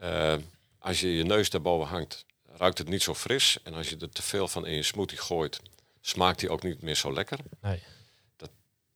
Eh, 0.00 0.34
als 0.78 1.00
je 1.00 1.16
je 1.16 1.24
neus 1.24 1.50
daarboven 1.50 1.88
hangt, 1.88 2.24
ruikt 2.56 2.78
het 2.78 2.88
niet 2.88 3.02
zo 3.02 3.14
fris. 3.14 3.58
En 3.62 3.74
als 3.74 3.88
je 3.88 3.96
er 3.96 4.10
te 4.10 4.22
veel 4.22 4.48
van 4.48 4.66
in 4.66 4.74
je 4.74 4.82
smoothie 4.82 5.18
gooit, 5.18 5.60
smaakt 6.00 6.40
die 6.40 6.50
ook 6.50 6.62
niet 6.62 6.82
meer 6.82 6.96
zo 6.96 7.12
lekker. 7.12 7.38
Nee. 7.60 7.82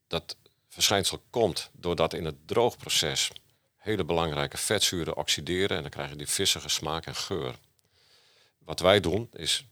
Dat 0.09 0.37
verschijnsel 0.69 1.23
komt 1.31 1.71
doordat 1.73 2.13
in 2.13 2.25
het 2.25 2.49
droogproces 2.49 3.31
hele 3.77 4.05
belangrijke 4.05 4.57
vetzuren 4.57 5.17
oxideren 5.17 5.77
en 5.77 5.83
dan 5.83 5.91
krijg 5.91 6.11
je 6.11 6.17
die 6.17 6.29
vissige 6.29 6.69
smaak 6.69 7.07
en 7.07 7.15
geur. 7.15 7.55
Wat 8.59 8.81
wij 8.81 9.01
doen 9.01 9.29
is 9.33 9.65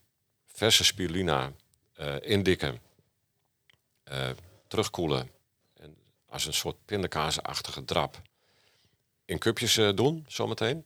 verse 0.47 0.85
spirulina 0.85 1.53
indikken, 2.23 2.81
eh, 4.05 4.31
terugkoelen 4.69 5.31
en 5.75 5.97
als 6.29 6.47
een 6.47 6.55
soort 6.55 6.77
pindakaasachtige 6.85 7.85
drap 7.85 8.23
in 9.25 9.39
cupjes 9.39 9.77
eh, 9.77 9.89
doen 9.95 10.25
zometeen. 10.29 10.85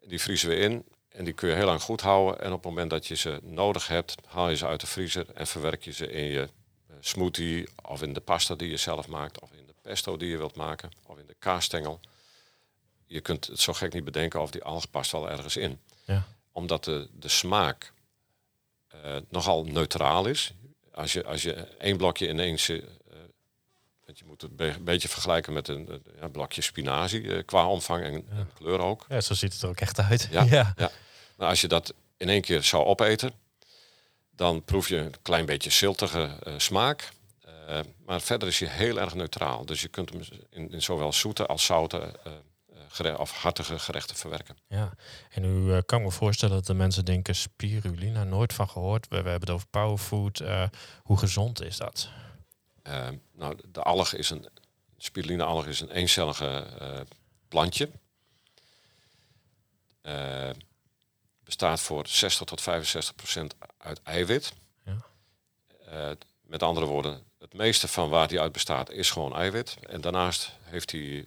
Die 0.00 0.20
vriezen 0.20 0.48
we 0.48 0.56
in 0.56 0.84
en 1.08 1.24
die 1.24 1.34
kun 1.34 1.48
je 1.48 1.54
heel 1.54 1.66
lang 1.66 1.82
goed 1.82 2.00
houden. 2.00 2.40
En 2.40 2.52
op 2.52 2.64
het 2.64 2.64
moment 2.64 2.90
dat 2.90 3.06
je 3.06 3.14
ze 3.14 3.40
nodig 3.42 3.88
hebt, 3.88 4.14
haal 4.26 4.48
je 4.48 4.56
ze 4.56 4.66
uit 4.66 4.80
de 4.80 4.86
vriezer 4.86 5.26
en 5.34 5.46
verwerk 5.46 5.84
je 5.84 5.92
ze 5.92 6.10
in 6.10 6.24
je 6.24 6.42
eh, 6.42 6.96
smoothie 7.00 7.68
of 7.82 8.02
in 8.02 8.12
de 8.12 8.20
pasta 8.20 8.54
die 8.54 8.70
je 8.70 8.76
zelf 8.76 9.08
maakt 9.08 9.40
of 9.40 9.52
in 9.52 9.66
de 9.66 9.74
pesto 9.82 10.16
die 10.16 10.28
je 10.28 10.36
wilt 10.36 10.56
maken 10.56 10.90
of 11.06 11.18
in 11.18 11.26
de 11.26 11.36
kaasstengel. 11.38 12.00
Je 13.06 13.20
kunt 13.20 13.46
het 13.46 13.60
zo 13.60 13.72
gek 13.72 13.92
niet 13.92 14.04
bedenken 14.04 14.40
of 14.40 14.50
die 14.50 14.62
alg 14.62 14.90
past 14.90 15.12
wel 15.12 15.30
ergens 15.30 15.56
in. 15.56 15.80
Ja. 16.04 16.26
Omdat 16.52 16.84
de, 16.84 17.08
de 17.12 17.28
smaak 17.28 17.84
eh, 17.84 17.95
nogal 19.28 19.64
neutraal 19.64 20.26
is. 20.26 20.52
Als 20.92 21.12
je, 21.12 21.24
als 21.24 21.42
je 21.42 21.52
één 21.78 21.96
blokje 21.96 22.28
ineens... 22.28 22.68
eh, 22.68 22.82
want 24.06 24.18
je 24.18 24.24
moet 24.24 24.42
het 24.42 24.50
een 24.56 24.84
beetje 24.84 25.08
vergelijken 25.08 25.52
met 25.52 25.68
een, 25.68 25.92
een 25.92 26.02
ja, 26.20 26.28
blokje 26.28 26.62
spinazie 26.62 27.34
eh, 27.34 27.44
qua 27.44 27.68
omvang 27.68 28.04
en, 28.04 28.12
en 28.14 28.50
kleur 28.54 28.80
ook. 28.80 29.04
Ja, 29.08 29.20
zo 29.20 29.34
ziet 29.34 29.52
het 29.52 29.62
er 29.62 29.68
ook 29.68 29.80
echt 29.80 30.00
uit. 30.00 30.28
Ja. 30.30 30.42
ja. 30.50 30.72
Ja. 30.76 30.90
Maar 31.36 31.48
als 31.48 31.60
je 31.60 31.68
dat 31.68 31.94
in 32.16 32.28
één 32.28 32.40
keer 32.40 32.62
zou 32.62 32.84
opeten, 32.84 33.32
dan 34.30 34.64
proef 34.64 34.88
je 34.88 34.96
een 34.96 35.14
klein 35.22 35.46
beetje 35.46 35.70
ziltige 35.70 36.38
eh, 36.42 36.54
smaak. 36.56 37.08
Eh, 37.66 37.80
maar 38.04 38.20
verder 38.20 38.48
is 38.48 38.58
hij 38.60 38.68
heel 38.68 39.00
erg 39.00 39.14
neutraal. 39.14 39.64
Dus 39.64 39.80
je 39.80 39.88
kunt 39.88 40.10
hem 40.10 40.20
in, 40.50 40.72
in 40.72 40.82
zowel 40.82 41.12
zoete 41.12 41.46
als 41.46 41.64
zoute 41.64 42.12
eh, 42.98 43.10
eh, 43.10 43.18
of 43.18 43.32
hartige 43.32 43.78
gerechten 43.78 44.16
verwerken. 44.16 44.56
Ja, 44.68 44.92
en 45.30 45.42
nu 45.42 45.72
uh, 45.72 45.78
kan 45.86 45.98
ik 45.98 46.04
me 46.04 46.10
voorstellen 46.10 46.54
dat 46.54 46.66
de 46.66 46.74
mensen 46.74 47.04
denken 47.04 47.34
spirulina, 47.34 48.24
nooit 48.24 48.52
van 48.52 48.68
gehoord. 48.68 49.08
We, 49.08 49.22
we 49.22 49.28
hebben 49.28 49.48
het 49.48 49.50
over 49.50 49.66
powerfood. 49.66 50.40
Uh, 50.40 50.68
hoe 51.02 51.18
gezond 51.18 51.62
is 51.62 51.76
dat? 51.76 52.08
Uh, 52.86 53.08
nou, 53.32 53.56
de 53.72 53.82
alg 53.82 54.12
is 54.12 54.30
een 54.30 54.48
spirulina 54.96 55.44
alg 55.44 55.66
is 55.66 55.80
een 55.80 55.90
eencellige 55.90 56.66
plantje. 57.48 57.90
bestaat 61.44 61.80
voor 61.80 62.06
60 62.06 62.46
tot 62.46 62.60
65 62.60 63.14
procent 63.14 63.54
uit 63.78 64.02
eiwit. 64.02 64.52
Ja. 64.84 66.14
met 66.42 66.62
andere 66.62 66.86
woorden, 66.86 67.22
het 67.38 67.54
meeste 67.54 67.88
van 67.88 68.08
waar 68.08 68.28
die 68.28 68.40
uit 68.40 68.52
bestaat 68.52 68.90
is 68.90 69.10
gewoon 69.10 69.34
eiwit. 69.34 69.76
En 69.88 70.00
daarnaast 70.00 70.52
heeft 70.62 70.90
hij 70.90 71.24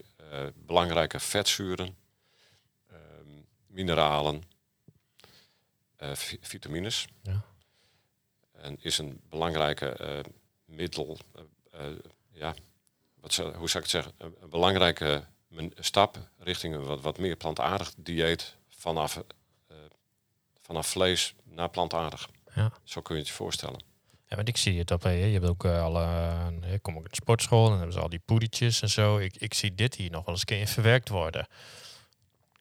belangrijke 0.56 1.20
vetzuren, 1.20 1.98
uh, 2.92 2.98
mineralen, 3.68 4.44
uh, 6.04 6.12
vitamines. 6.42 7.08
Ja. 7.22 7.42
En 8.52 8.78
is 8.82 8.98
een 8.98 9.22
belangrijke 9.30 10.24
middel, 10.65 11.18
ja, 12.32 12.56
wat 13.13 13.36
hoe 13.36 13.70
zou 13.70 13.84
ik 13.84 13.89
het 13.89 13.89
zeggen, 13.89 14.13
een, 14.18 14.50
belangrijke 14.50 15.26
stap 15.76 16.18
richting 16.38 16.76
een 16.76 16.86
wat, 16.86 17.02
wat 17.02 17.18
meer 17.18 17.36
plantaardig 17.36 17.94
dieet 17.98 18.56
vanaf, 18.68 19.24
vanaf 20.62 20.88
vlees 20.88 21.36
naar 21.44 21.70
plantaardig. 21.70 22.30
Ja. 22.56 22.72
Zo 22.84 23.02
kun 23.02 23.15
je 23.15 23.22
het 23.22 23.30
je 23.30 23.36
voorstellen. 23.36 23.88
Ja, 24.30 24.36
want 24.36 24.48
ik 24.48 24.58
zie 24.58 24.80
het 24.80 24.92
op. 24.92 25.04
Je 25.04 25.10
hebt 25.10 25.48
ook 25.48 25.63
uh, 25.63 25.84
alle. 25.84 26.30
Ik 26.72 26.82
kom 26.82 26.98
ook 26.98 27.04
in 27.04 27.10
de 27.10 27.15
sportschool 27.15 27.63
en 27.63 27.70
dan 27.70 27.78
hebben 27.78 27.96
ze 27.96 28.02
al 28.02 28.10
die 28.10 28.22
poedertjes 28.26 28.82
en 28.82 28.89
zo. 28.89 29.18
Ik, 29.18 29.36
ik 29.38 29.54
zie 29.54 29.76
dit 29.76 29.96
hier 29.96 30.12
nog 30.12 30.26
wel 30.26 30.34
eens 30.34 30.44
keer 30.46 30.60
in 30.60 30.68
verwerkt 30.68 31.10
worden. 31.10 31.48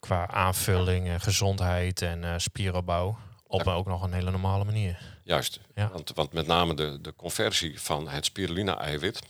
Qua 0.00 0.28
aanvulling 0.28 1.08
en 1.08 1.20
gezondheid 1.20 2.02
en 2.02 2.22
uh, 2.22 2.34
spieropbouw. 2.36 3.18
Op 3.46 3.66
ook 3.66 3.86
nog 3.86 4.02
een 4.02 4.12
hele 4.12 4.30
normale 4.30 4.64
manier. 4.64 5.20
Juist. 5.24 5.60
Ja. 5.74 5.90
Want, 5.90 6.12
want 6.14 6.32
met 6.32 6.46
name 6.46 6.74
de, 6.74 7.00
de 7.00 7.14
conversie 7.14 7.80
van 7.80 8.08
het 8.08 8.24
spirulina-eiwit 8.24 9.20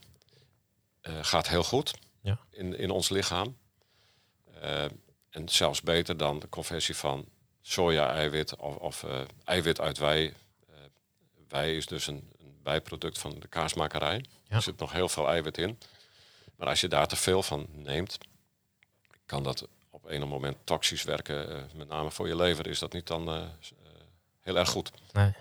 gaat 1.02 1.48
heel 1.48 1.64
goed 1.64 1.94
ja. 2.20 2.38
in, 2.50 2.78
in 2.78 2.90
ons 2.90 3.08
lichaam. 3.08 3.56
en 5.30 5.48
zelfs 5.48 5.82
beter 5.82 6.16
dan 6.16 6.38
de 6.38 6.48
conversie 6.48 6.96
van 6.96 7.28
soja-eiwit 7.60 8.56
of, 8.56 8.76
of 8.76 9.04
eiwit 9.44 9.80
uit 9.80 9.98
wei 9.98 10.34
wij 11.48 11.76
is 11.76 11.86
dus 11.86 12.06
een, 12.06 12.30
een 12.40 12.58
bijproduct 12.62 13.18
van 13.18 13.40
de 13.40 13.48
kaasmakerij. 13.48 14.24
Er 14.48 14.62
zit 14.62 14.78
nog 14.78 14.92
heel 14.92 15.08
veel 15.08 15.28
eiwit 15.28 15.58
in. 15.58 15.78
Maar 16.56 16.68
als 16.68 16.80
je 16.80 16.88
daar 16.88 17.06
te 17.06 17.16
veel 17.16 17.42
van 17.42 17.66
neemt, 17.72 18.18
kan 19.26 19.42
dat 19.42 19.68
op 19.90 20.04
een 20.04 20.28
moment 20.28 20.56
toxisch 20.64 21.02
werken. 21.02 21.50
Uh, 21.50 21.62
met 21.74 21.88
name 21.88 22.10
voor 22.10 22.28
je 22.28 22.36
lever 22.36 22.66
is 22.66 22.78
dat 22.78 22.92
niet 22.92 23.06
dan 23.06 23.28
uh, 23.34 23.48
heel 24.40 24.56
erg 24.56 24.68
goed. 24.68 24.90
Nee. 25.12 25.32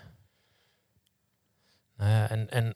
Nou 1.96 2.10
ja, 2.10 2.28
en, 2.28 2.50
en 2.50 2.74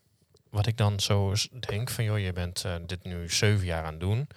wat 0.51 0.67
ik 0.67 0.77
dan 0.77 1.01
zo 1.01 1.35
denk 1.51 1.91
van, 1.91 2.05
joh, 2.05 2.19
je 2.19 2.33
bent 2.33 2.65
dit 2.87 3.05
nu 3.05 3.31
zeven 3.31 3.65
jaar 3.67 3.85
aan 3.85 3.93
het 3.93 4.01
doen. 4.01 4.29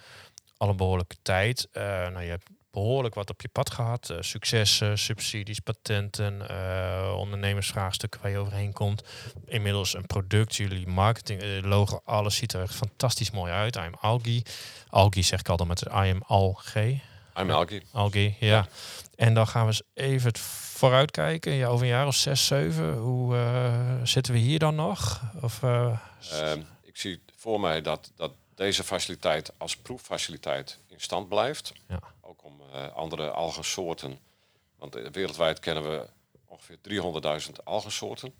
Al 0.56 0.68
een 0.68 0.76
behoorlijke 0.76 1.16
tijd. 1.22 1.68
nou, 1.72 2.20
je 2.20 2.30
hebt 2.30 2.48
behoorlijk 2.76 3.14
wat 3.14 3.30
op 3.30 3.40
je 3.40 3.48
pad 3.48 3.70
gehad. 3.70 4.10
Uh, 4.10 4.16
successen, 4.20 4.98
subsidies, 4.98 5.60
patenten, 5.60 6.46
uh, 6.50 7.14
ondernemersvraagstukken 7.18 8.20
waar 8.22 8.30
je 8.30 8.38
overheen 8.38 8.72
komt. 8.72 9.02
Inmiddels 9.46 9.94
een 9.94 10.06
product, 10.06 10.56
jullie 10.56 10.86
marketing, 10.86 11.42
uh, 11.42 11.62
logo, 11.62 12.00
alles 12.04 12.36
ziet 12.36 12.52
er 12.52 12.62
echt 12.62 12.74
fantastisch 12.74 13.30
mooi 13.30 13.52
uit. 13.52 13.76
I'm 13.76 13.94
Algi. 14.00 14.42
Algi 14.88 15.22
zeg 15.22 15.40
ik 15.40 15.48
altijd 15.48 15.68
met 15.68 15.82
I 15.82 16.10
am 16.12 16.22
Algae. 16.26 17.00
I'm 17.36 17.50
Algi. 17.50 17.82
Algi, 17.92 18.36
ja. 18.40 18.66
En 19.14 19.34
dan 19.34 19.46
gaan 19.46 19.62
we 19.62 19.68
eens 19.68 19.82
even 19.94 20.36
vooruit 20.36 21.10
kijken. 21.10 21.52
Ja, 21.52 21.68
over 21.68 21.82
een 21.82 21.92
jaar 21.92 22.06
of 22.06 22.14
zes, 22.14 22.46
zeven. 22.46 22.96
Hoe 22.96 23.36
zitten 24.02 24.32
we 24.32 24.38
hier 24.38 24.58
dan 24.58 24.74
nog? 24.74 25.20
Of, 25.40 25.62
ehm, 25.62 26.60
ik 26.82 26.96
zie 26.96 27.20
voor 27.36 27.60
mij 27.60 27.82
dat, 27.82 28.12
dat 28.16 28.32
deze 28.54 28.84
faciliteit 28.84 29.52
als 29.56 29.76
proeffaciliteit 29.76 30.78
in 30.88 31.00
stand 31.00 31.28
blijft. 31.28 31.72
Ja 31.88 32.14
om 32.36 32.60
uh, 32.60 32.92
andere 32.92 33.30
algensoorten. 33.30 34.18
Want 34.76 34.94
wereldwijd 34.94 35.58
kennen 35.58 35.90
we 35.90 36.08
ongeveer 36.44 36.78
300.000 37.48 37.52
algensoorten. 37.64 38.34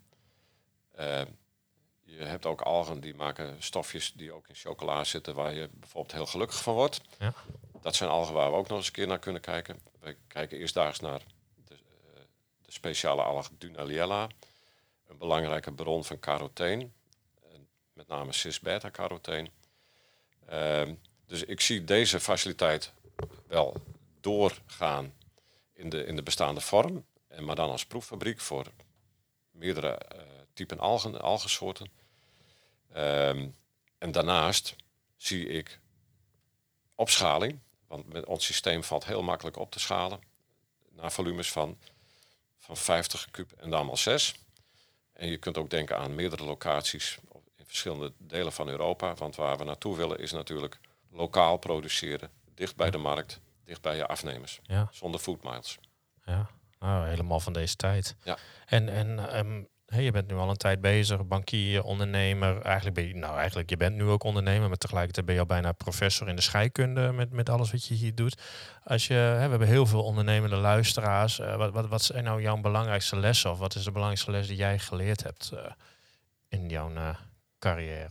Uh, 0.98 1.20
je 2.02 2.24
hebt 2.24 2.46
ook 2.46 2.60
algen 2.60 3.00
die 3.00 3.14
maken 3.14 3.62
stofjes 3.62 4.12
die 4.12 4.32
ook 4.32 4.48
in 4.48 4.54
chocola 4.54 5.04
zitten, 5.04 5.34
waar 5.34 5.54
je 5.54 5.68
bijvoorbeeld 5.72 6.14
heel 6.14 6.26
gelukkig 6.26 6.62
van 6.62 6.74
wordt. 6.74 7.00
Ja. 7.18 7.34
Dat 7.80 7.94
zijn 7.94 8.10
algen 8.10 8.34
waar 8.34 8.50
we 8.50 8.56
ook 8.56 8.68
nog 8.68 8.78
eens 8.78 8.86
een 8.86 8.92
keer 8.92 9.06
naar 9.06 9.18
kunnen 9.18 9.42
kijken. 9.42 9.80
We 10.00 10.16
kijken 10.26 10.58
eerstdaags 10.58 11.00
naar 11.00 11.22
de, 11.64 11.74
uh, 11.74 12.20
de 12.62 12.72
speciale 12.72 13.22
alg 13.22 13.50
Dunaliella, 13.58 14.28
een 15.06 15.18
belangrijke 15.18 15.72
bron 15.72 16.04
van 16.04 16.18
carotene, 16.18 16.88
met 17.92 18.08
name 18.08 18.32
cis-beta-carotene. 18.32 19.50
Uh, 20.52 20.82
dus 21.26 21.42
ik 21.42 21.60
zie 21.60 21.84
deze 21.84 22.20
faciliteit 22.20 22.92
wel 23.46 23.76
doorgaan 24.20 25.14
in 25.72 25.88
de, 25.88 26.04
in 26.04 26.16
de 26.16 26.22
bestaande 26.22 26.60
vorm. 26.60 27.04
En 27.28 27.44
maar 27.44 27.56
dan 27.56 27.70
als 27.70 27.86
proeffabriek 27.86 28.40
voor 28.40 28.66
meerdere 29.50 30.00
uh, 30.14 30.20
typen 30.52 30.78
algen, 30.78 31.20
algensoorten. 31.20 31.90
Um, 32.96 33.56
en 33.98 34.12
daarnaast 34.12 34.76
zie 35.16 35.48
ik 35.48 35.80
opschaling. 36.94 37.58
Want 37.86 38.24
ons 38.24 38.44
systeem 38.44 38.84
valt 38.84 39.04
heel 39.04 39.22
makkelijk 39.22 39.56
op 39.56 39.70
te 39.70 39.80
schalen. 39.80 40.20
Naar 40.88 41.12
volumes 41.12 41.52
van, 41.52 41.78
van 42.58 42.76
50 42.76 43.30
kub 43.30 43.52
en 43.52 43.70
dan 43.70 43.88
al 43.88 43.96
6. 43.96 44.34
En 45.12 45.28
je 45.28 45.36
kunt 45.36 45.58
ook 45.58 45.70
denken 45.70 45.98
aan 45.98 46.14
meerdere 46.14 46.44
locaties 46.44 47.18
in 47.56 47.66
verschillende 47.66 48.12
delen 48.18 48.52
van 48.52 48.68
Europa. 48.68 49.14
Want 49.14 49.36
waar 49.36 49.58
we 49.58 49.64
naartoe 49.64 49.96
willen 49.96 50.18
is 50.18 50.32
natuurlijk 50.32 50.78
lokaal 51.10 51.56
produceren, 51.56 52.30
dicht 52.56 52.76
bij 52.76 52.90
de 52.90 52.98
markt 52.98 53.40
dicht 53.66 53.82
bij 53.82 53.96
je 53.96 54.06
afnemers. 54.06 54.60
Ja. 54.62 54.88
Zonder 54.90 55.20
foodmiles. 55.20 55.78
Ja, 56.24 56.50
nou, 56.78 57.08
helemaal 57.08 57.40
van 57.40 57.52
deze 57.52 57.76
tijd. 57.76 58.16
Ja. 58.22 58.38
En, 58.66 58.88
en 58.88 59.38
um, 59.38 59.68
hey, 59.86 60.02
je 60.02 60.10
bent 60.10 60.28
nu 60.28 60.34
al 60.34 60.50
een 60.50 60.56
tijd 60.56 60.80
bezig, 60.80 61.26
bankier, 61.26 61.82
ondernemer. 61.82 62.62
Eigenlijk 62.62 62.96
ben 62.96 63.06
je, 63.08 63.14
nou 63.14 63.36
eigenlijk, 63.36 63.70
je 63.70 63.76
bent 63.76 63.96
nu 63.96 64.04
ook 64.04 64.22
ondernemer, 64.22 64.68
maar 64.68 64.76
tegelijkertijd 64.76 65.26
ben 65.26 65.34
je 65.34 65.40
al 65.40 65.46
bijna 65.46 65.72
professor 65.72 66.28
in 66.28 66.36
de 66.36 66.42
scheikunde 66.42 67.12
met, 67.12 67.30
met 67.30 67.48
alles 67.48 67.70
wat 67.70 67.86
je 67.86 67.94
hier 67.94 68.14
doet. 68.14 68.42
Als 68.84 69.06
je, 69.06 69.14
hè, 69.14 69.44
we 69.44 69.50
hebben 69.50 69.68
heel 69.68 69.86
veel 69.86 70.04
ondernemende 70.04 70.56
luisteraars. 70.56 71.38
Uh, 71.38 71.56
wat, 71.56 71.72
wat, 71.72 71.88
wat 71.88 72.02
zijn 72.02 72.24
nou 72.24 72.42
jouw 72.42 72.60
belangrijkste 72.60 73.16
lessen? 73.16 73.50
Of 73.50 73.58
wat 73.58 73.74
is 73.74 73.84
de 73.84 73.90
belangrijkste 73.90 74.30
les 74.30 74.46
die 74.46 74.56
jij 74.56 74.78
geleerd 74.78 75.22
hebt 75.22 75.50
uh, 75.54 75.60
in 76.48 76.68
jouw 76.68 76.90
uh, 76.90 77.16
carrière? 77.58 78.10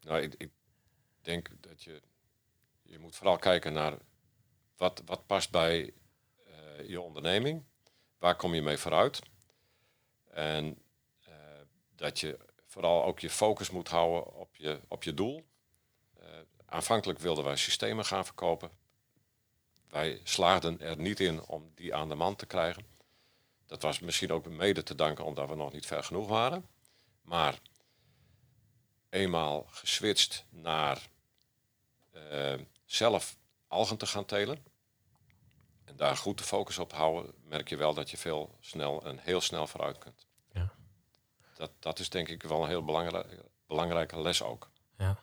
nou, 0.00 0.20
ik, 0.20 0.34
ik 0.36 0.50
denk 1.22 1.48
dat 1.60 1.82
je, 1.82 2.02
je 2.86 2.98
moet 2.98 3.16
vooral 3.16 3.36
kijken 3.36 3.72
naar 3.72 3.98
wat, 4.76 5.02
wat 5.04 5.26
past 5.26 5.50
bij 5.50 5.92
uh, 6.48 6.88
je 6.88 7.00
onderneming? 7.00 7.64
Waar 8.18 8.36
kom 8.36 8.54
je 8.54 8.62
mee 8.62 8.78
vooruit? 8.78 9.20
En 10.30 10.82
uh, 11.28 11.34
dat 11.94 12.20
je 12.20 12.38
vooral 12.66 13.04
ook 13.04 13.20
je 13.20 13.30
focus 13.30 13.70
moet 13.70 13.88
houden 13.88 14.34
op 14.34 14.56
je, 14.56 14.80
op 14.88 15.02
je 15.02 15.14
doel. 15.14 15.46
Uh, 16.20 16.24
aanvankelijk 16.66 17.18
wilden 17.18 17.44
wij 17.44 17.56
systemen 17.56 18.04
gaan 18.04 18.24
verkopen. 18.24 18.70
Wij 19.88 20.20
slaagden 20.24 20.80
er 20.80 20.96
niet 20.96 21.20
in 21.20 21.42
om 21.42 21.72
die 21.74 21.94
aan 21.94 22.08
de 22.08 22.14
man 22.14 22.36
te 22.36 22.46
krijgen. 22.46 22.86
Dat 23.66 23.82
was 23.82 24.00
misschien 24.00 24.32
ook 24.32 24.46
mede 24.46 24.82
te 24.82 24.94
danken 24.94 25.24
omdat 25.24 25.48
we 25.48 25.54
nog 25.54 25.72
niet 25.72 25.86
ver 25.86 26.04
genoeg 26.04 26.28
waren. 26.28 26.66
Maar 27.22 27.60
eenmaal 29.08 29.66
geswitcht 29.68 30.44
naar 30.48 31.08
zelf 32.86 33.36
algen 33.68 33.96
te 33.96 34.06
gaan 34.06 34.24
telen. 34.24 34.58
En 35.84 35.96
daar 35.96 36.16
goed 36.16 36.38
de 36.38 36.44
focus 36.44 36.78
op 36.78 36.92
houden, 36.92 37.32
merk 37.44 37.68
je 37.68 37.76
wel 37.76 37.94
dat 37.94 38.10
je 38.10 38.16
veel 38.16 38.56
snel 38.60 39.04
en 39.04 39.18
heel 39.18 39.40
snel 39.40 39.66
vooruit 39.66 39.98
kunt. 39.98 40.26
Ja. 40.52 40.72
Dat, 41.54 41.70
dat 41.78 41.98
is 41.98 42.08
denk 42.08 42.28
ik 42.28 42.42
wel 42.42 42.62
een 42.62 42.68
heel 42.68 42.84
belangrijke, 42.84 43.44
belangrijke 43.66 44.20
les 44.20 44.42
ook. 44.42 44.70
Ja. 44.98 45.18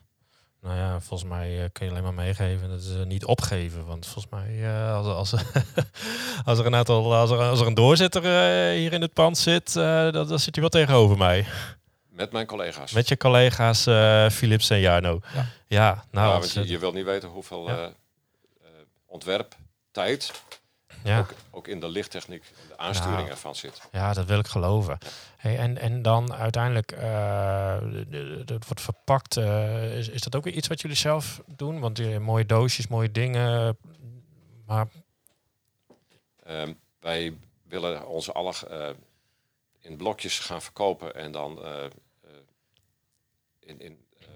Nou 0.60 0.76
ja, 0.76 1.00
volgens 1.00 1.30
mij 1.30 1.62
uh, 1.62 1.64
kun 1.72 1.84
je 1.84 1.90
alleen 1.90 2.02
maar 2.02 2.14
meegeven. 2.14 2.68
Dat 2.68 2.80
is 2.80 2.90
uh, 2.90 3.02
niet 3.02 3.24
opgeven. 3.24 3.86
Want 3.86 4.06
volgens 4.06 4.32
mij, 4.32 4.54
uh, 4.54 4.94
als, 4.94 5.06
als, 5.06 5.32
als, 6.44 6.58
er 6.58 6.66
een 6.66 6.74
aantal, 6.74 7.14
als, 7.14 7.30
er, 7.30 7.38
als 7.38 7.60
er 7.60 7.66
een 7.66 7.74
doorzitter 7.74 8.22
hier 8.72 8.92
in 8.92 9.00
het 9.00 9.12
pand 9.12 9.38
zit, 9.38 9.72
dan, 9.72 10.12
dan 10.12 10.38
zit 10.38 10.54
hij 10.54 10.60
wel 10.60 10.68
tegenover 10.68 11.16
mij. 11.16 11.46
Met 12.14 12.32
mijn 12.32 12.46
collega's. 12.46 12.92
Met 12.92 13.08
je 13.08 13.16
collega's 13.16 13.82
Philips 14.34 14.70
en 14.70 14.80
Jarno. 14.80 15.20
Ja, 15.34 15.46
ja 15.66 16.04
nou. 16.10 16.44
Ja, 16.44 16.60
je, 16.60 16.68
je 16.68 16.78
wilt 16.78 16.94
niet 16.94 17.04
weten 17.04 17.28
hoeveel 17.28 17.68
ja. 17.68 17.92
ontwerp 19.06 19.56
tijd 19.90 20.42
ja. 21.04 21.18
ook, 21.18 21.34
ook 21.50 21.68
in 21.68 21.80
de 21.80 21.88
lichttechniek, 21.88 22.44
de 22.68 22.78
aansturing 22.78 23.16
nou, 23.16 23.30
ervan 23.30 23.54
zit. 23.54 23.80
Ja, 23.92 24.12
dat 24.12 24.26
wil 24.26 24.38
ik 24.38 24.46
geloven. 24.46 24.98
Hey, 25.36 25.58
en, 25.58 25.78
en 25.78 26.02
dan 26.02 26.34
uiteindelijk, 26.34 26.92
uh, 26.92 27.76
het 28.38 28.50
wordt 28.50 28.80
verpakt. 28.80 29.36
Uh, 29.36 29.96
is, 29.98 30.08
is 30.08 30.20
dat 30.20 30.36
ook 30.36 30.46
iets 30.46 30.68
wat 30.68 30.80
jullie 30.80 30.96
zelf 30.96 31.42
doen? 31.46 31.80
Want 31.80 31.96
die 31.96 32.18
mooie 32.18 32.46
doosjes, 32.46 32.86
mooie 32.86 33.10
dingen. 33.10 33.78
maar 34.66 34.86
Ehm, 36.44 36.72
wij 37.00 37.38
willen 37.62 38.06
onze 38.06 38.32
alg 38.32 38.64
eh, 38.64 38.88
in 39.80 39.96
blokjes 39.96 40.38
gaan 40.38 40.62
verkopen 40.62 41.14
en 41.14 41.32
dan 41.32 41.64
eh, 41.64 41.84
eh, 41.84 41.90
in, 43.64 43.80
in 43.80 44.04
eh, 44.18 44.26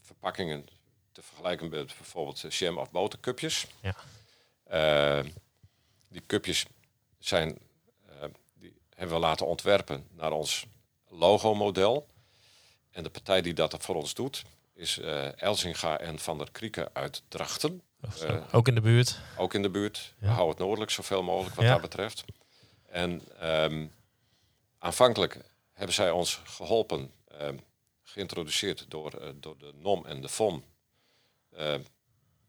verpakkingen 0.00 0.66
te 1.12 1.22
vergelijken 1.22 1.68
met 1.68 1.86
bijvoorbeeld 1.86 2.44
eh, 2.44 2.50
jam 2.50 2.78
of 2.78 2.90
botercupjes. 2.90 3.66
Ja. 3.80 3.94
Ehm, 4.66 5.28
die 6.08 6.22
cupjes 6.26 6.66
zijn, 7.18 7.58
eh, 8.08 8.28
die 8.54 8.76
hebben 8.94 9.14
we 9.16 9.20
laten 9.22 9.46
ontwerpen 9.46 10.06
naar 10.10 10.32
ons 10.32 10.66
logo-model. 11.08 12.06
En 12.90 13.02
de 13.02 13.10
partij 13.10 13.42
die 13.42 13.54
dat 13.54 13.76
voor 13.84 13.94
ons 13.94 14.14
doet 14.14 14.42
is 14.74 14.98
eh, 14.98 15.42
Elzinga 15.42 15.98
en 15.98 16.18
Van 16.18 16.38
der 16.38 16.50
Krieken 16.50 16.88
uit 16.92 17.22
Drachten. 17.28 17.82
Eh, 18.20 18.44
ook 18.54 18.68
in 18.68 18.74
de 18.74 18.80
buurt. 18.80 19.18
ook 19.36 19.54
in 19.54 19.62
de 19.62 19.70
buurt. 19.70 20.14
Ja. 20.18 20.26
We 20.26 20.32
houden 20.32 20.48
het 20.48 20.58
noordelijk 20.58 20.90
zoveel 20.90 21.22
mogelijk 21.22 21.54
wat 21.56 21.64
Ja. 21.64 21.72
dat 21.72 21.80
betreft. 21.80 22.24
En 22.88 23.22
ehm, 23.38 23.86
aanvankelijk 24.78 25.38
hebben 25.72 25.94
zij 25.94 26.10
ons 26.10 26.40
geholpen, 26.44 27.12
ehm, 27.28 27.56
geïntroduceerd 28.16 28.90
door, 28.90 29.12
eh, 29.12 29.30
door 29.34 29.58
de 29.58 29.72
NOM 29.74 30.06
en 30.06 30.20
de 30.20 30.28
FOM 30.28 30.64
eh, 31.50 31.74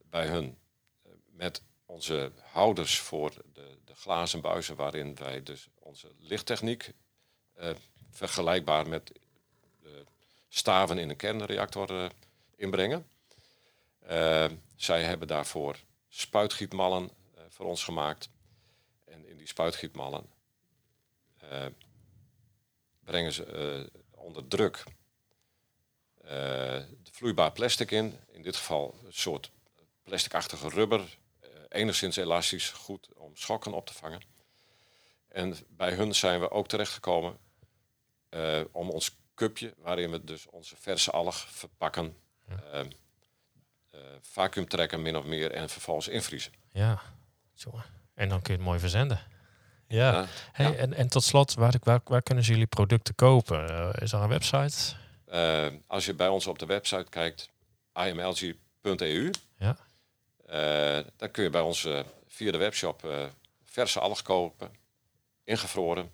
bij 0.09 0.27
hun 0.27 0.57
eh, 1.03 1.11
met 1.25 1.61
onze 1.85 2.31
houders 2.41 2.99
voor 2.99 3.33
de, 3.53 3.77
de 3.85 3.95
glazen 3.95 4.41
buizen 4.41 4.75
waarin 4.75 5.15
wij 5.15 5.43
dus 5.43 5.69
onze 5.79 6.11
lichttechniek 6.19 6.93
vergelijkbaar 8.11 8.87
met 8.87 9.11
staven 10.47 10.97
in 10.97 11.09
een 11.09 11.15
kernreactor 11.15 12.11
inbrengen. 12.55 13.07
Zij 14.75 15.03
hebben 15.03 15.27
daarvoor 15.27 15.79
spuitgietmallen 16.07 17.09
voor 17.49 17.65
ons 17.65 17.83
gemaakt. 17.83 18.29
En 19.05 19.27
in 19.27 19.37
die 19.37 19.47
spuitgietmallen 19.47 20.29
brengen 23.03 23.33
ze 23.33 23.89
onder 24.11 24.47
druk 24.47 24.83
vloeibaar 27.11 27.51
plastic 27.51 27.91
in. 27.91 28.17
In 28.31 28.41
dit 28.41 28.55
geval 28.55 28.99
een 29.05 29.13
soort 29.13 29.51
plasticachtige 30.03 30.69
rubber. 30.69 31.17
eh, 31.39 31.49
enigszins 31.69 32.15
elastisch, 32.15 32.69
goed 32.69 33.07
om 33.15 33.31
schokken 33.35 33.73
op 33.73 33.85
te 33.85 33.93
vangen. 33.93 34.21
En 35.27 35.55
bij 35.69 35.93
hun 35.93 36.15
zijn 36.15 36.39
we 36.39 36.51
ook 36.51 36.67
terechtgekomen 36.67 37.37
eh, 38.29 38.61
om 38.71 38.89
ons 38.89 39.15
cupje, 39.35 39.73
waarin 39.77 40.11
we 40.11 40.23
dus 40.23 40.45
onze 40.49 40.75
verse 40.79 41.11
alg 41.11 41.35
verpakken, 41.49 42.17
eh, 42.47 42.79
eh, 42.79 42.85
vacuüm 44.21 44.67
trekken 44.67 45.01
min 45.01 45.15
of 45.17 45.23
meer 45.23 45.51
en 45.51 45.69
vervolgens 45.69 46.07
invriezen. 46.07 46.51
Ja. 46.71 47.01
Jongen. 47.53 47.83
En 48.13 48.29
dan 48.29 48.41
kun 48.41 48.53
je 48.53 48.59
het 48.59 48.67
mooi 48.67 48.79
verzenden. 48.79 49.19
Ja. 49.87 50.11
Ja. 50.11 50.25
Hey, 50.51 50.65
Ja. 50.71 50.75
en, 50.75 50.93
en 50.93 51.07
tot 51.07 51.23
slot, 51.23 51.53
waar, 51.53 51.73
waar, 51.83 51.99
waar 52.03 52.21
kunnen 52.21 52.43
ze 52.43 52.51
jullie 52.51 52.67
producten 52.67 53.15
kopen? 53.15 53.69
Eh, 53.69 54.01
is 54.01 54.11
er 54.11 54.21
een 54.21 54.27
website? 54.29 54.95
Eh, 55.27 55.67
als 55.87 56.05
je 56.05 56.13
bij 56.13 56.27
ons 56.27 56.47
op 56.47 56.59
de 56.59 56.65
website 56.65 57.09
kijkt, 57.09 57.49
imlg.eu, 57.93 59.31
Ja. 59.57 59.77
eh, 60.45 61.05
dan 61.15 61.31
kun 61.31 61.43
je 61.43 61.49
bij 61.49 61.61
ons 61.61 61.87
via 62.27 62.51
de 62.51 62.57
webshop 62.57 63.05
eh, 63.05 63.25
verse 63.65 63.99
alg 63.99 64.21
kopen, 64.21 64.71
ingevroren. 65.43 66.11